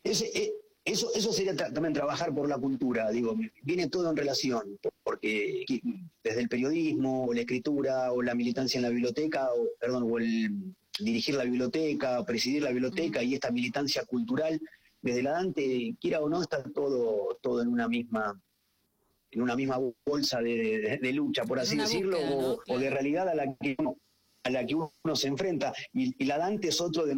[0.04, 0.52] Ese, eh,
[0.86, 5.64] eso, eso sería tra- también trabajar por la cultura, digo, viene todo en relación, porque
[6.24, 10.18] desde el periodismo, o la escritura, o la militancia en la biblioteca, o, perdón, o
[10.18, 14.60] el dirigir la biblioteca, presidir la biblioteca y esta militancia cultural,
[15.02, 18.40] desde la Dante, quiera o no, está todo, todo en una misma
[19.32, 22.52] en una misma bolsa de, de- de lucha, por así decirlo, búsqueda, ¿no?
[22.52, 23.98] o, o de realidad a la que uno,
[24.44, 25.74] a la que uno se enfrenta.
[25.92, 27.16] Y, y la Dante es otro de,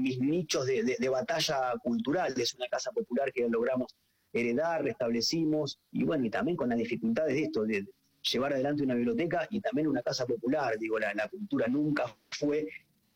[0.00, 3.94] mis nichos de, batalla cultural, es una casa popular que logramos
[4.32, 7.86] heredar, restablecimos, y bueno, y también con las dificultades de esto, de
[8.32, 10.76] llevar adelante una biblioteca y también una casa popular.
[10.76, 12.66] Digo, la, la cultura nunca fue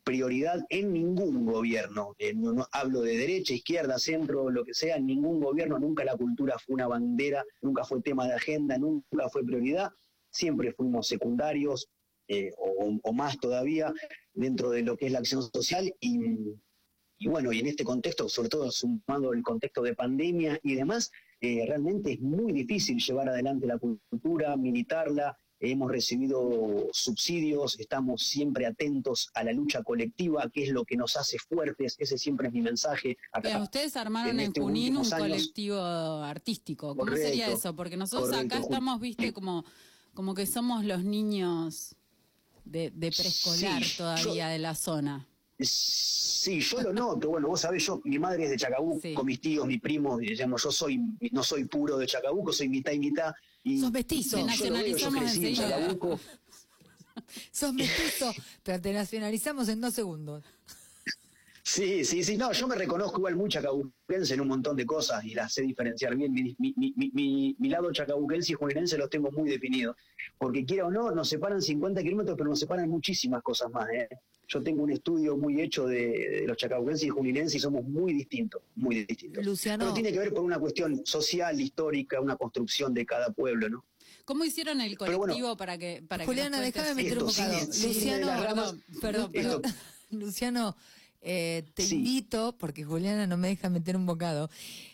[0.09, 2.14] prioridad en ningún gobierno.
[2.18, 6.16] Eh, no, hablo de derecha, izquierda, centro, lo que sea, en ningún gobierno nunca la
[6.16, 9.90] cultura fue una bandera, nunca fue tema de agenda, nunca fue prioridad.
[10.30, 11.90] Siempre fuimos secundarios
[12.26, 13.92] eh, o, más todavía
[14.32, 16.18] dentro de lo que es la acción social y,
[17.26, 21.11] bueno, y en este contexto, sobre todo sumando el contexto de pandemia y demás,
[21.42, 25.36] eh, realmente es muy difícil llevar adelante la cultura, militarla.
[25.61, 31.16] Hemos recibido subsidios, estamos siempre atentos a la lucha colectiva, que es lo que nos
[31.16, 31.96] hace fuertes.
[31.98, 33.16] Ese siempre es mi mensaje.
[33.32, 33.61] Acá.
[33.61, 36.88] Ustedes armaron en Junín un años- colectivo artístico.
[36.90, 37.74] ¿Cómo Correcto, sería eso?
[37.74, 39.64] Porque nosotros correcto, acá estamos, viste, como,
[40.14, 41.96] como que somos los niños
[42.64, 45.26] de, de preescolar Sí, todavía de la zona.
[45.59, 47.30] Sí, yo lo noto.
[47.30, 49.14] Bueno, vos sabés, yo, mi madre es de Chacabuco, Sí.
[49.24, 51.00] mis tíos, mis primos, digamos, yo soy,
[51.32, 53.32] no soy puro de Chacabuco, soy mitad y mitad.
[53.68, 54.36] Y Sos mestizo.
[54.38, 55.96] Te nacionalizamos enseguida.
[57.52, 60.44] Sos mestizo, pero te nacionalizamos en dos segundos.
[61.62, 65.22] Sí, sí, sí, no, yo me reconozco igual muy chacabuquense en un montón de cosas
[65.24, 66.32] y las sé diferenciar bien.
[66.32, 69.94] Mi, mi, mi, mi- mi- mi lado chacabuquense y juninense los tengo muy definidos.
[70.38, 73.86] Porque quiera o no, nos separan 50 kilómetros, pero nos separan muchísimas cosas más.
[73.90, 74.08] ¿eh?
[74.49, 78.14] Yo tengo un estudio muy hecho de, de los chacabuquenses y juninenses y somos muy
[78.14, 79.44] distintos, muy distintos.
[79.44, 79.84] Luciano.
[79.84, 83.84] Pero tiene que ver por una cuestión social, histórica, una construcción de cada pueblo, ¿no?
[84.24, 85.18] ¿Cómo hicieron el bueno.
[85.18, 87.59] colectivo para que para Juliana, déjame meter un bocado.
[87.66, 88.26] Luciano.
[88.42, 89.74] Perdón, perdón, Esto- perdón.
[90.11, 90.76] Luciano,
[91.20, 91.96] eh, te Sí.
[91.96, 94.49] invito, porque Juliana no me deja meter un bocado.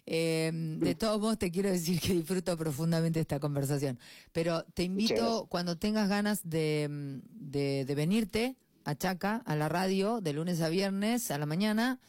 [0.07, 3.99] eh, de todos modos, te quiero decir que disfruto profundamente esta conversación.
[4.33, 9.68] Pero te invito, cuando tengas ganas de, mm, de, de venirte a Chaca, a la
[9.68, 12.01] radio, de lunes a viernes, a la mañana,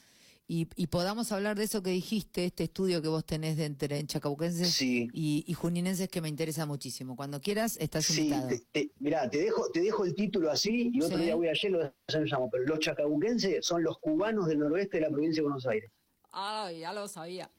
[0.48, 4.06] y, y podamos hablar de eso que dijiste, este estudio que vos tenés de entre
[4.06, 5.08] chacabuquenses Sí.
[5.12, 7.16] y, y juninenses que me interesa muchísimo.
[7.16, 8.50] Cuando quieras, estás Sí, invitado.
[8.50, 11.24] te, te- mirá, te dejo, te dejo el título así y otro Sí.
[11.24, 15.02] día voy ayer lo lo llamo, pero los chacabuquenses son los cubanos del noroeste de
[15.02, 15.90] la provincia de Buenos Aires.
[16.32, 17.50] Ay, ya lo sabía.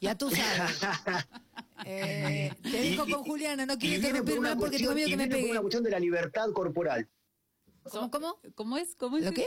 [0.00, 0.78] Ya tú sabes.
[1.86, 5.08] Eh, te dejo con Juliana, no quiero viene por interrumpir una más porque tengo miedo
[5.08, 5.50] que me pegue.
[5.52, 7.08] una cuestión de la libertad corporal,
[7.90, 8.38] ¿Cómo, cómo?
[8.54, 8.94] ¿Cómo es?
[8.96, 9.24] ¿Cómo es?
[9.24, 9.46] ¿Lo qué?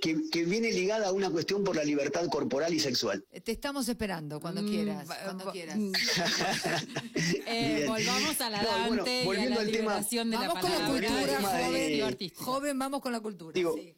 [0.00, 3.24] que, que viene ligada a una cuestión por la libertad corporal y sexual.
[3.44, 5.76] Te estamos esperando cuando Mm, quieras, cuando quieras.
[5.76, 5.92] mm.
[7.46, 10.54] Eh, volvamos a la No, bueno, Dante y a volviendo la al tema- de Vamos
[10.54, 12.34] la con la volviendo cultura, joven.
[12.36, 13.52] Joven, vamos con la cultura.
[13.54, 13.94] Digo, sí.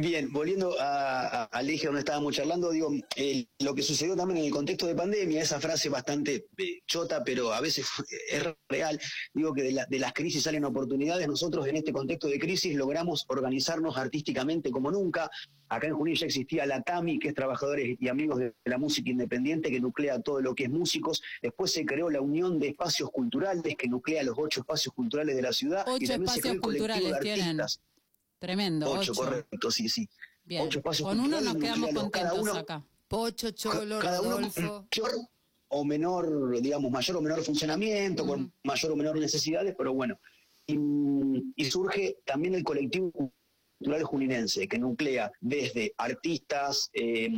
[0.00, 4.38] Bien, volviendo a- a- al eje donde estábamos charlando, digo, eh, lo que sucedió también
[4.38, 8.44] en el contexto de pandemia, esa frase bastante eh, chota, pero a veces fue- es
[8.68, 9.00] real,
[9.34, 12.76] digo que de, la- de las crisis salen oportunidades, nosotros en este contexto de crisis
[12.76, 15.28] logramos organizarnos artísticamente como nunca,
[15.68, 19.10] acá en Junín ya existía la TAMI, que es Trabajadores y Amigos de la Música
[19.10, 23.10] Independiente, que nuclea todo lo que es músicos, después se creó la Unión de Espacios
[23.10, 26.52] Culturales, que nuclea los ocho espacios culturales de la ciudad, y Ocho también se creó
[26.52, 27.56] espacios el colectivo de culturales tienen.
[28.38, 28.90] Tremendo.
[28.90, 30.08] Ocho, Ocho, correcto, sí, sí.
[30.44, 30.62] Bien.
[30.66, 32.84] Ocho espacios Con uno nos quedamos contentos uno- acá.
[33.08, 34.86] Pocho, Cholo, cada uno con Rodolfo.
[34.90, 35.10] mayor
[35.68, 40.18] o menor, digamos, mayor o menor funcionamiento, con mayor o menor necesidades, pero bueno.
[40.66, 40.76] Y,
[41.56, 43.10] y surge también el colectivo
[43.78, 47.30] cultural juninense, que nuclea desde artistas, eh,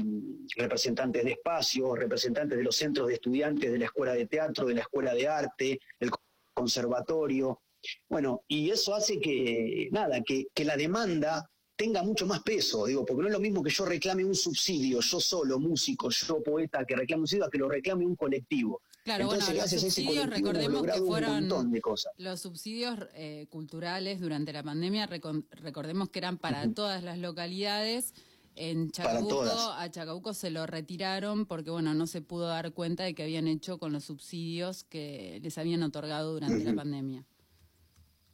[0.57, 4.75] representantes de espacios, representantes de los centros de estudiantes de la escuela de teatro, de
[4.75, 6.11] la escuela de arte, del
[6.55, 7.61] conservatorio.
[8.09, 11.51] Bueno, y eso hace que, nada, que, que la demanda
[11.81, 15.01] tenga mucho más peso, digo, porque no es lo mismo que yo reclame un subsidio,
[15.01, 18.83] yo solo, músico, yo poeta, que reclame un subsidio, a que lo reclame un colectivo.
[19.03, 22.13] Claro, Entonces, bueno, los subsidios, recordemos que fueron un montón de cosas.
[22.19, 28.13] los subsidios eh, culturales durante la pandemia, recordemos que eran para todas las localidades.
[28.57, 33.15] En Chacabuco, a Chacabuco se lo retiraron porque, bueno, no se pudo dar cuenta de
[33.15, 37.25] que habían hecho con los subsidios que les habían otorgado durante la pandemia.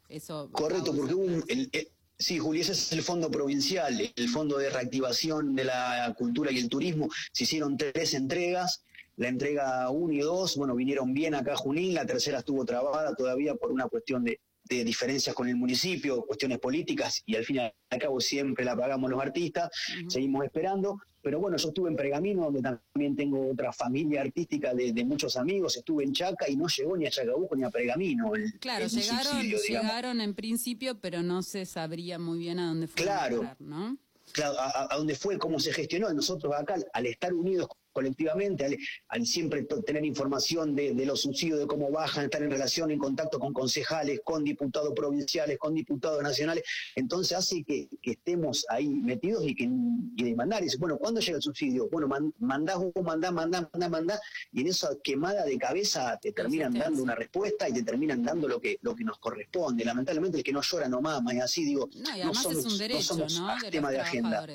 [0.08, 0.48] Eso.
[0.52, 1.88] Correcto, porque hubo un, el- el-
[2.18, 6.58] sí, Juli, ese es el fondo provincial, el fondo de reactivación de la cultura y
[6.58, 7.08] el turismo.
[7.32, 8.82] Se hicieron tres entregas,
[9.16, 13.14] la entrega 1 y 2, bueno, vinieron bien acá a Junín, la tercera estuvo trabada
[13.14, 17.56] todavía por una cuestión de, de diferencias con el municipio, cuestiones políticas, y al fin
[17.56, 19.70] y al cabo siempre la pagamos los artistas,
[20.08, 20.98] seguimos esperando.
[21.26, 25.36] Pero bueno, yo estuve en Pergamino, donde también tengo otra familia artística de, de muchos
[25.36, 28.32] amigos, estuve en Chaca y no llegó ni a Chacabuco ni a Pergamino.
[28.36, 33.12] el- Claro, el llegaron, en principio, pero no se sabría muy bien a dónde fueron
[33.12, 33.42] Claro.
[33.42, 33.96] a ¿no?
[34.30, 36.12] claro, a, a- a dónde fue, cómo se gestionó.
[36.12, 37.66] Nosotros acá, al estar unidos
[37.96, 38.76] colectivamente, al,
[39.08, 42.98] al siempre tener información de, de los subsidios, de cómo bajan, estar en relación, en
[42.98, 46.62] contacto con concejales, con diputados provinciales, con diputados nacionales,
[46.94, 50.60] entonces hace que, que estemos ahí metidos y que y demandar.
[50.60, 51.88] Y dice, bueno, ¿cuándo llega el subsidio?
[51.90, 54.20] Bueno, man, mandás vos, mandá, mandá, mandá, mandá,
[54.52, 58.46] y en esa quemada de cabeza te terminan dando una respuesta y te terminan dando
[58.46, 59.86] lo que, lo que nos corresponde.
[59.86, 62.72] Lamentablemente el que no llora no mama, y así digo, No, y no somos, es
[62.72, 63.58] un derecho, somos ¿no?
[63.62, 64.46] De tema los de agenda.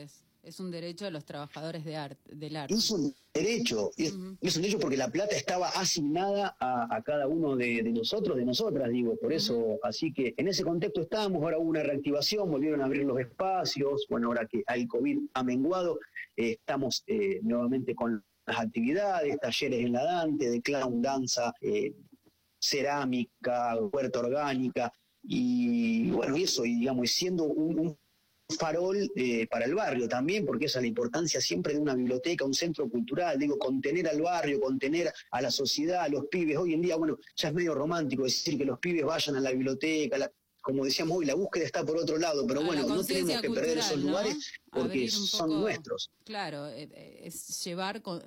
[0.43, 2.73] Es un derecho de los trabajadores de arte, del arte.
[2.73, 7.27] Es un derecho, es, es un derecho porque la plata estaba asignada a, a cada
[7.27, 11.43] uno de, de nosotros, de nosotras, digo, por eso, así que en ese contexto estábamos,
[11.43, 15.43] ahora hubo una reactivación, volvieron a abrir los espacios, bueno, ahora que el COVID ha
[15.43, 15.99] menguado,
[16.35, 21.93] eh, estamos eh, nuevamente con las actividades, talleres en la Dante, de clown, danza, eh,
[22.59, 24.91] cerámica, huerta orgánica,
[25.23, 27.97] y bueno, y eso, y digamos, y siendo un, un
[28.51, 32.45] farol eh, para el barrio también, porque esa es la importancia siempre de una biblioteca,
[32.45, 36.57] un centro cultural, digo, contener al barrio, contener a la sociedad, a los pibes.
[36.57, 39.51] Hoy en día, bueno, ya es medio romántico decir que los pibes vayan a la
[39.51, 40.31] biblioteca, la-
[40.61, 43.79] como decíamos hoy, la búsqueda está por otro lado, pero bueno, no tenemos que perder
[43.79, 46.11] esos lugares porque son nuestros.
[46.23, 48.21] Claro, eh, eh, es llevar con-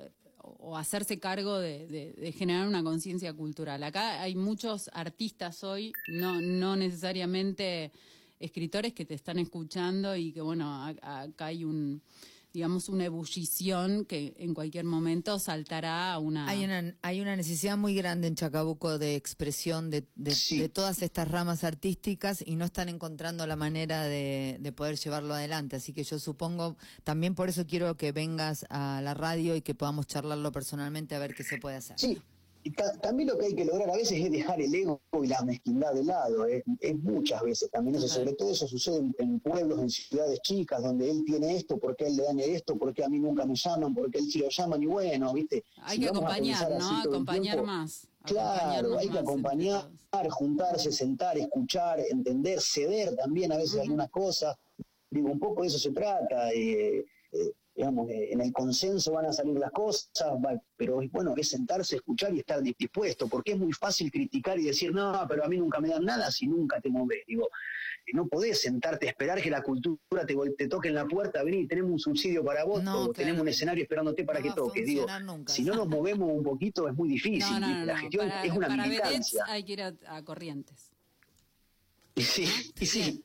[0.47, 3.83] o hacerse cargo de, de- de generar una conciencia cultural.
[3.83, 7.93] Acá hay muchos artistas hoy, no, no necesariamente
[8.41, 12.03] escritores que te están escuchando y que bueno, acá hay un
[12.53, 17.77] digamos una ebullición que en cualquier momento saltará a una Hay una, hay una necesidad
[17.77, 20.59] muy grande en Chacabuco de expresión de, de- Sí.
[20.61, 25.35] de todas estas ramas artísticas y no están encontrando la manera de, de poder llevarlo
[25.35, 25.75] adelante.
[25.75, 29.75] Así que yo supongo, también por eso quiero que vengas a la radio y que
[29.75, 31.99] podamos charlarlo personalmente a ver qué se puede hacer.
[31.99, 32.21] Sí,
[32.67, 35.27] y ta- también lo que hay que lograr a veces es dejar el ego y
[35.27, 39.15] la mezquindad de lado, es, es muchas veces también eso, sobre todo eso sucede en,
[39.19, 42.77] en pueblos, en ciudades chicas, donde él tiene esto, ¿por qué él le dan esto?
[42.77, 43.95] ¿Por qué a mí nunca me llaman?
[43.95, 44.83] ¿Por qué él sí lo llaman?
[44.83, 45.63] Y bueno, ¿viste?
[45.83, 46.99] hay Si que acompañar, ¿no?
[47.01, 48.07] Acompañar tiempo, más.
[48.25, 49.91] Claro, hay que acompañar,
[50.31, 54.57] juntarse, sentar, escuchar, entender, ceder también a veces algunas cosas.
[55.11, 56.51] Digo, un poco de eso se trata.
[56.53, 60.09] eh, eh, digamos, eh, en el consenso van a salir las cosas,
[60.77, 64.93] pero bueno, es sentarse, escuchar y estar dispuesto, porque es muy fácil criticar y decir,
[64.93, 67.25] no, pero a mí nunca me dan nada si nunca te moves.
[67.27, 67.49] Digo,
[68.13, 71.67] no podés sentarte a esperar que la cultura te, te toque en la puerta, vení,
[71.67, 74.87] tenemos un subsidio para vos, No, o tenemos un escenario esperándote para No que toques.
[74.87, 75.53] Digo, nunca.
[75.53, 77.61] si no nos movemos un poquito es muy difícil.
[77.61, 79.45] La gestión Para, es una para militancia.
[79.49, 80.91] hay que ir a, a Corrientes.
[82.17, 82.47] Y sí,
[82.79, 83.25] y sí,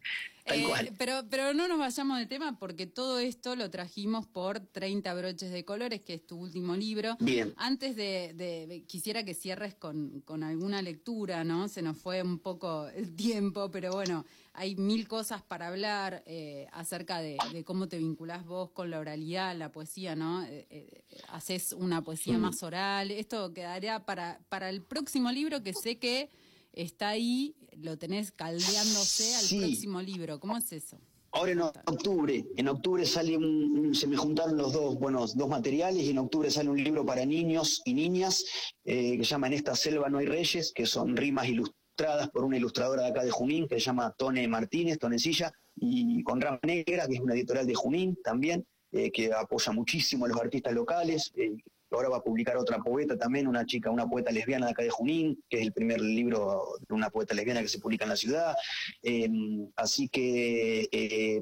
[0.49, 0.91] tal Eh, cual.
[0.97, 5.51] Pero, pero no nos vayamos del tema porque todo esto lo trajimos por 30 broches
[5.51, 7.15] de colores, que es tu último libro.
[7.19, 7.53] Bien.
[7.57, 11.67] Antes de, de- quisiera que cierres con, con alguna lectura, ¿no?
[11.69, 16.67] Se nos fue un poco el tiempo, pero bueno, hay mil cosas para hablar eh,
[16.73, 20.43] acerca de, de cómo te vinculás vos con la oralidad, la poesía, ¿no?
[20.43, 23.11] Eh, eh, haces una poesía más oral.
[23.11, 26.29] Esto quedaría para, para el próximo libro que sé que
[26.73, 29.57] está ahí, lo tenés caldeándose al Sí.
[29.59, 30.39] próximo libro.
[30.39, 30.99] ¿Cómo es eso?
[31.31, 36.03] Ahora en octubre, en octubre sale un, se me juntaron los dos, buenos dos materiales
[36.03, 38.43] y en octubre sale un libro para niños y niñas
[38.83, 42.43] eh, que se llama En esta selva no hay reyes, que son rimas ilustradas por
[42.45, 46.59] una ilustradora de acá de Junín que se llama Tone Martínez, Tonecilla, y con Rama
[46.63, 50.73] Negra, que es una editorial de Junín también, eh, que apoya muchísimo a los artistas
[50.73, 51.31] locales.
[51.35, 51.57] eh,
[51.95, 54.89] ahora va a publicar otra poeta también, una chica, una poeta lesbiana de acá de
[54.89, 58.15] Junín, que es el primer libro de una poeta lesbiana que se publica en la
[58.15, 58.55] ciudad.
[59.01, 59.29] Eh,
[59.75, 61.41] así que eh,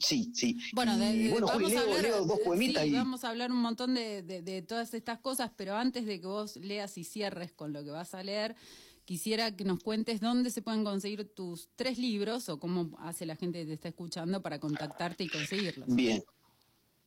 [0.00, 0.56] sí, sí.
[0.72, 3.24] Bueno, de- Y, de- bueno, Juli, vamos, a hablar, leo dos poemitas sí, y vamos
[3.24, 6.56] a hablar un montón de, de- de todas estas cosas, pero antes de que vos
[6.56, 8.56] leas y cierres con lo que vas a leer,
[9.04, 13.36] quisiera que nos cuentes dónde se pueden conseguir tus tres libros o cómo hace la
[13.36, 15.94] gente que te está escuchando para contactarte y conseguirlos.
[15.94, 16.22] bien.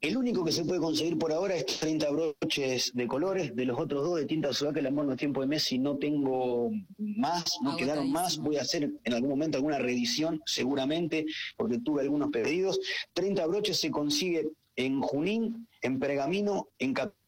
[0.01, 3.55] El único que se puede conseguir por ahora es 30 broches de colores.
[3.55, 5.63] De los otros dos de tinta que el amor no es tiempo de mes.
[5.63, 10.41] Si no tengo más, no quedaron más, voy a hacer en algún momento alguna reedición,
[10.45, 11.25] seguramente,
[11.57, 12.79] porque tuve algunos pedidos.
[13.13, 17.24] 30 broches se consigue en Junín, en Pergamino, en Capital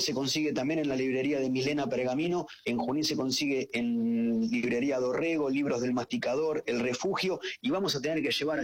[0.00, 4.98] se consigue también en la librería de Milena Pergamino, en Junín se consigue en librería
[4.98, 8.62] Dorrego, Libros del Masticador, El Refugio, y vamos a tener que llevar a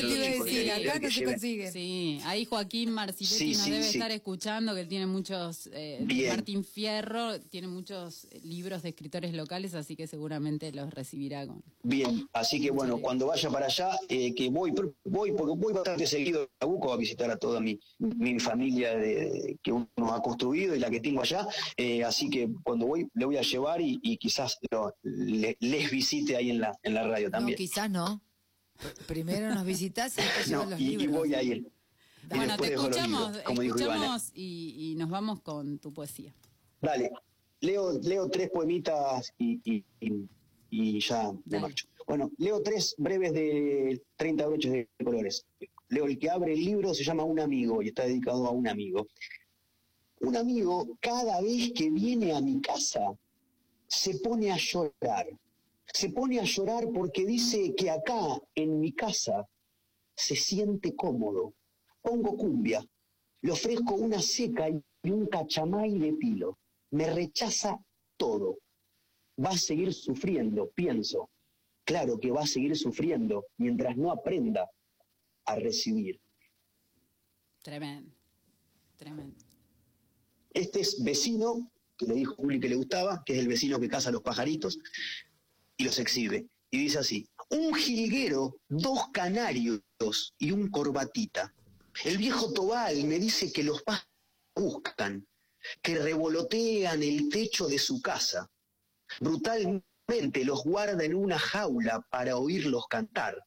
[0.00, 1.70] te iba decir, que- acá que no se consigue.
[1.70, 3.98] Sí, ahí Joaquín Marciletti Sí, nos sí, debe sí.
[3.98, 6.04] estar escuchando, que él tiene muchos, eh.
[6.28, 11.62] Martín Fierro tiene muchos eh, libros de escritores locales, así que seguramente los recibirá con...
[11.82, 15.72] Bien, así que bueno, cuando vaya para allá, eh, que voy, pero voy porque voy
[15.72, 20.20] bastante seguido a Chacabuco a visitar a toda mi, mi familia de, que uno ha
[20.22, 23.80] construido y la que tengo allá, eh, así que cuando voy le voy a llevar
[23.80, 27.56] y, y quizás lo- le- les visite ahí en la, en la radio No, también.
[27.56, 28.22] quizás no.
[28.78, 31.58] Pr- Primero nos visitas y después No, los y, y voy a ir.
[32.22, 35.40] Y Bueno, después te dejo los escuchamos, libros, como dijo escuchamos y, y nos vamos
[35.42, 36.34] con tu poesía.
[36.80, 37.10] Dale,
[37.60, 40.28] leo, leo tres poemitas y, y- y-
[40.70, 41.62] y ya me Dale.
[41.62, 41.86] marcho.
[42.06, 45.44] Bueno, leo tres breves de 30 broches de colores.
[45.88, 48.66] Leo el que abre el libro, se llama Un amigo y está dedicado a un
[48.68, 49.06] amigo.
[50.20, 53.16] Un amigo, cada vez que viene a mi casa,
[53.86, 55.26] se pone a llorar.
[55.86, 59.48] Se pone a llorar porque dice que acá, en mi casa,
[60.14, 61.54] se siente cómodo.
[62.02, 62.84] Pongo cumbia,
[63.42, 66.58] le ofrezco una seca y un cachamay de pilo.
[66.90, 67.78] Me rechaza
[68.16, 68.58] todo.
[69.42, 71.30] Va a seguir sufriendo, pienso.
[71.84, 74.70] Claro que va a seguir sufriendo mientras no aprenda
[75.46, 76.20] a recibir.
[77.62, 78.14] Tremendo,
[78.96, 79.49] tremendo.
[80.52, 83.88] Este es vecino, que le dijo Juli que le gustaba, que es el vecino que
[83.88, 84.78] caza los pajaritos
[85.76, 86.46] y los exhibe.
[86.70, 89.80] Y dice así, un jilguero, dos canarios
[90.38, 91.54] y un corbatita.
[92.04, 94.08] El viejo Tobal me dice que los pájaros
[94.54, 95.26] buscan,
[95.82, 98.48] que revolotean el techo de su casa.
[99.20, 103.44] Brutalmente mente los guarda en una jaula para oírlos cantar,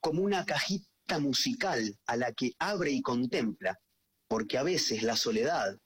[0.00, 3.78] como una cajita musical a la que abre y contempla,
[4.26, 5.78] porque a veces la soledad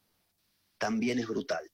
[0.80, 1.70] también es brutal.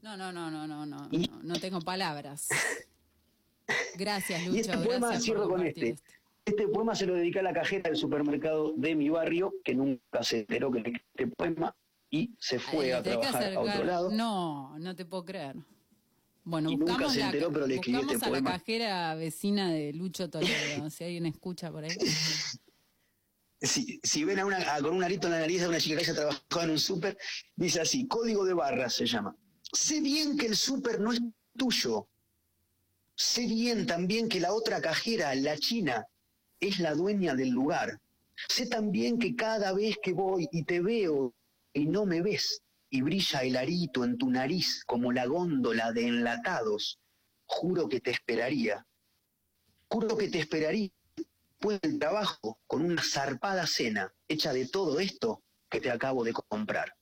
[0.00, 2.48] No, no, no, no, no, no, no, no tengo palabras.
[3.96, 4.56] Gracias, Lucho.
[4.56, 5.96] Y este poema gracias cierro con este.
[6.44, 10.24] Este poema se lo dedica a la cajera del supermercado de mi barrio, que nunca
[10.24, 11.76] se enteró que le este poema
[12.10, 14.10] y se fue Ay, a trabajar a otro lado.
[14.10, 15.54] No, no te puedo creer.
[16.42, 19.70] Bueno, Y nunca buscamos, se la, enteró, pero le buscamos este a la cajera vecina
[19.70, 21.96] de Lucho Toledo, si alguien escucha por ahí.
[23.62, 26.14] Si, ven a una, con un arito en la nariz a una chica que haya
[26.14, 27.16] trabajado en un súper,
[27.54, 29.36] dice así, código de barras se llama.
[29.72, 31.20] Sé bien que el súper no es
[31.56, 32.08] tuyo.
[33.14, 36.04] Sé bien también que la otra cajera, la china,
[36.58, 38.00] es la dueña del lugar.
[38.48, 41.32] Sé también que cada vez que voy y te veo
[41.72, 46.08] y no me ves, y brilla el arito en tu nariz como la góndola de
[46.08, 46.98] enlatados,
[47.46, 48.84] juro que te esperaría.
[49.88, 50.90] Juro que te esperaría
[51.62, 56.32] después del trabajo con una zarpada cena hecha de todo esto que te acabo de
[56.32, 56.92] comprar.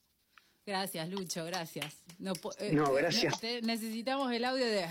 [0.66, 1.94] Gracias, Lucho, gracias.
[2.18, 3.42] No, eh, No, eh, gracias.
[3.62, 4.86] necesitamos el audio de...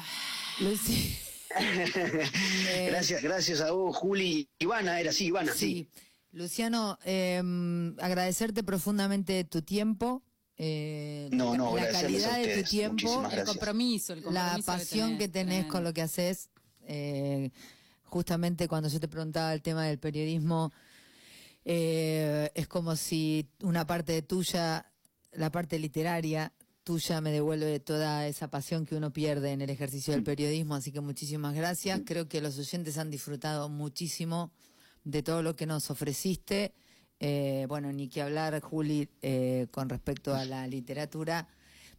[2.87, 4.47] Gracias, gracias a vos, Juli.
[4.59, 5.89] Ivana, era así, Ivana, sí.
[5.93, 6.01] Sí,
[6.31, 7.41] Luciano, eh,
[7.99, 10.21] agradecerte profundamente tu tiempo,
[10.57, 15.17] eh, No, no, la a calidad de tu tiempo, El compromiso, el compromiso la pasión
[15.17, 15.71] que tenés tremendo.
[15.73, 16.49] con lo que haces.
[16.81, 17.49] eh,
[18.09, 20.71] justamente cuando yo te preguntaba el tema del periodismo,
[21.65, 24.91] eh, es como si una parte tuya,
[25.31, 26.53] la parte literaria
[26.83, 30.73] tuya, me devuelve toda esa pasión que uno pierde en el ejercicio del periodismo.
[30.73, 32.01] Así que muchísimas gracias.
[32.03, 34.51] Creo que los oyentes han disfrutado muchísimo
[35.03, 36.73] de todo lo que nos ofreciste.
[37.19, 41.47] Eh, bueno, ni que hablar, Juli, eh, con respecto a la literatura.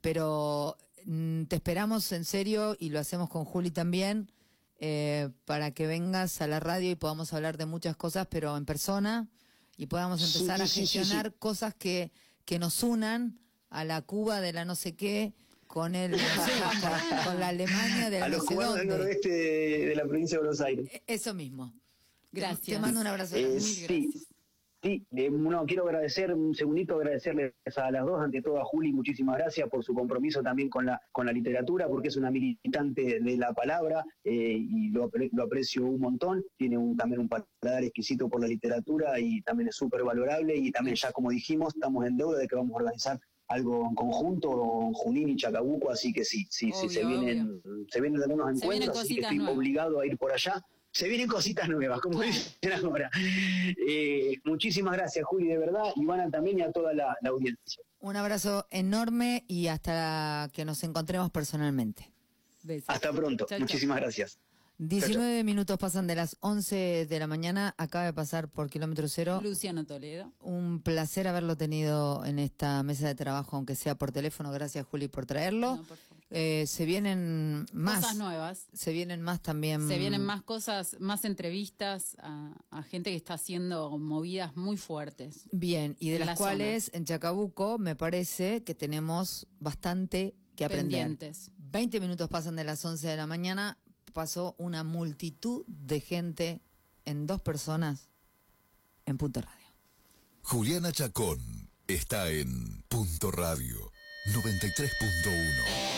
[0.00, 4.32] Pero mm, te esperamos en serio y lo hacemos con Juli también
[4.80, 8.64] eh, para que vengas a la radio y podamos hablar de muchas cosas, pero en
[8.64, 9.28] persona
[9.76, 12.10] y podamos Sí, empezar a sí, sí, sí, gestionar cosas que,
[12.44, 15.32] que nos unan a la Cuba de la no sé qué
[15.66, 19.94] con el con, con la Alemania de la A los cubanos del noroeste de, de
[19.94, 20.88] la provincia de Buenos Aires.
[20.92, 21.72] E- Eso mismo.
[22.32, 22.62] Gracias.
[22.62, 23.36] Te mando un abrazo.
[23.36, 23.60] Eh, grande.
[23.60, 24.12] sí,
[24.82, 28.92] sí, eh, no, quiero agradecer, un segundito agradecerles a las dos, ante todo a Juli,
[28.92, 33.20] muchísimas gracias por su compromiso también con la, con la literatura, porque es una militante
[33.20, 37.84] de la palabra eh, y lo, lo aprecio un montón, tiene un, también un paladar
[37.84, 42.06] exquisito por la literatura y también es súper valorable y también ya como dijimos, estamos
[42.06, 46.12] en deuda de que vamos a organizar algo en conjunto con Junín y Chacabuco, así
[46.12, 49.20] que sí, sí, sí, se Obvio, vienen, se vienen algunos Se vienen encuentros, así que
[49.22, 49.56] estoy nuevas.
[49.56, 50.62] obligado a ir por allá.
[50.92, 53.10] Se vienen cositas nuevas, como dicen ahora.
[53.88, 55.84] Eh, muchísimas gracias, Juli, de verdad.
[55.96, 57.82] Ivana también y a toda la, la audiencia.
[58.00, 62.10] Un abrazo enorme y hasta que nos encontremos personalmente.
[62.62, 62.88] Besos.
[62.88, 63.46] Hasta pronto.
[63.46, 63.60] Chau, chau.
[63.60, 64.38] muchísimas gracias.
[64.78, 67.74] 19 minutos pasan de las 11 de la mañana.
[67.76, 69.38] Acaba de pasar por kilómetro cero.
[69.42, 70.32] Luciano Toledo.
[70.40, 74.50] Un placer haberlo tenido en esta mesa de trabajo, aunque sea por teléfono.
[74.50, 75.76] Gracias, Juli, por traerlo.
[75.76, 76.19] No, por favor.
[76.32, 78.00] Eh, se vienen más.
[78.00, 78.66] Cosas nuevas.
[78.72, 79.86] Se vienen más también.
[79.88, 85.48] Se vienen más cosas, más entrevistas a, a gente que está haciendo movidas muy fuertes.
[85.50, 91.00] Bien, y de las la cuales en Chacabuco me parece que tenemos bastante que aprender.
[91.00, 91.50] Pendientes.
[91.58, 93.78] 20 minutos pasan de las 11 de la mañana.
[94.12, 96.62] Pasó una multitud de gente
[97.04, 98.10] en dos personas
[99.04, 99.66] en Punto Radio.
[100.42, 103.92] Juliana Chacón está en Punto Radio
[104.26, 105.89] 93.1.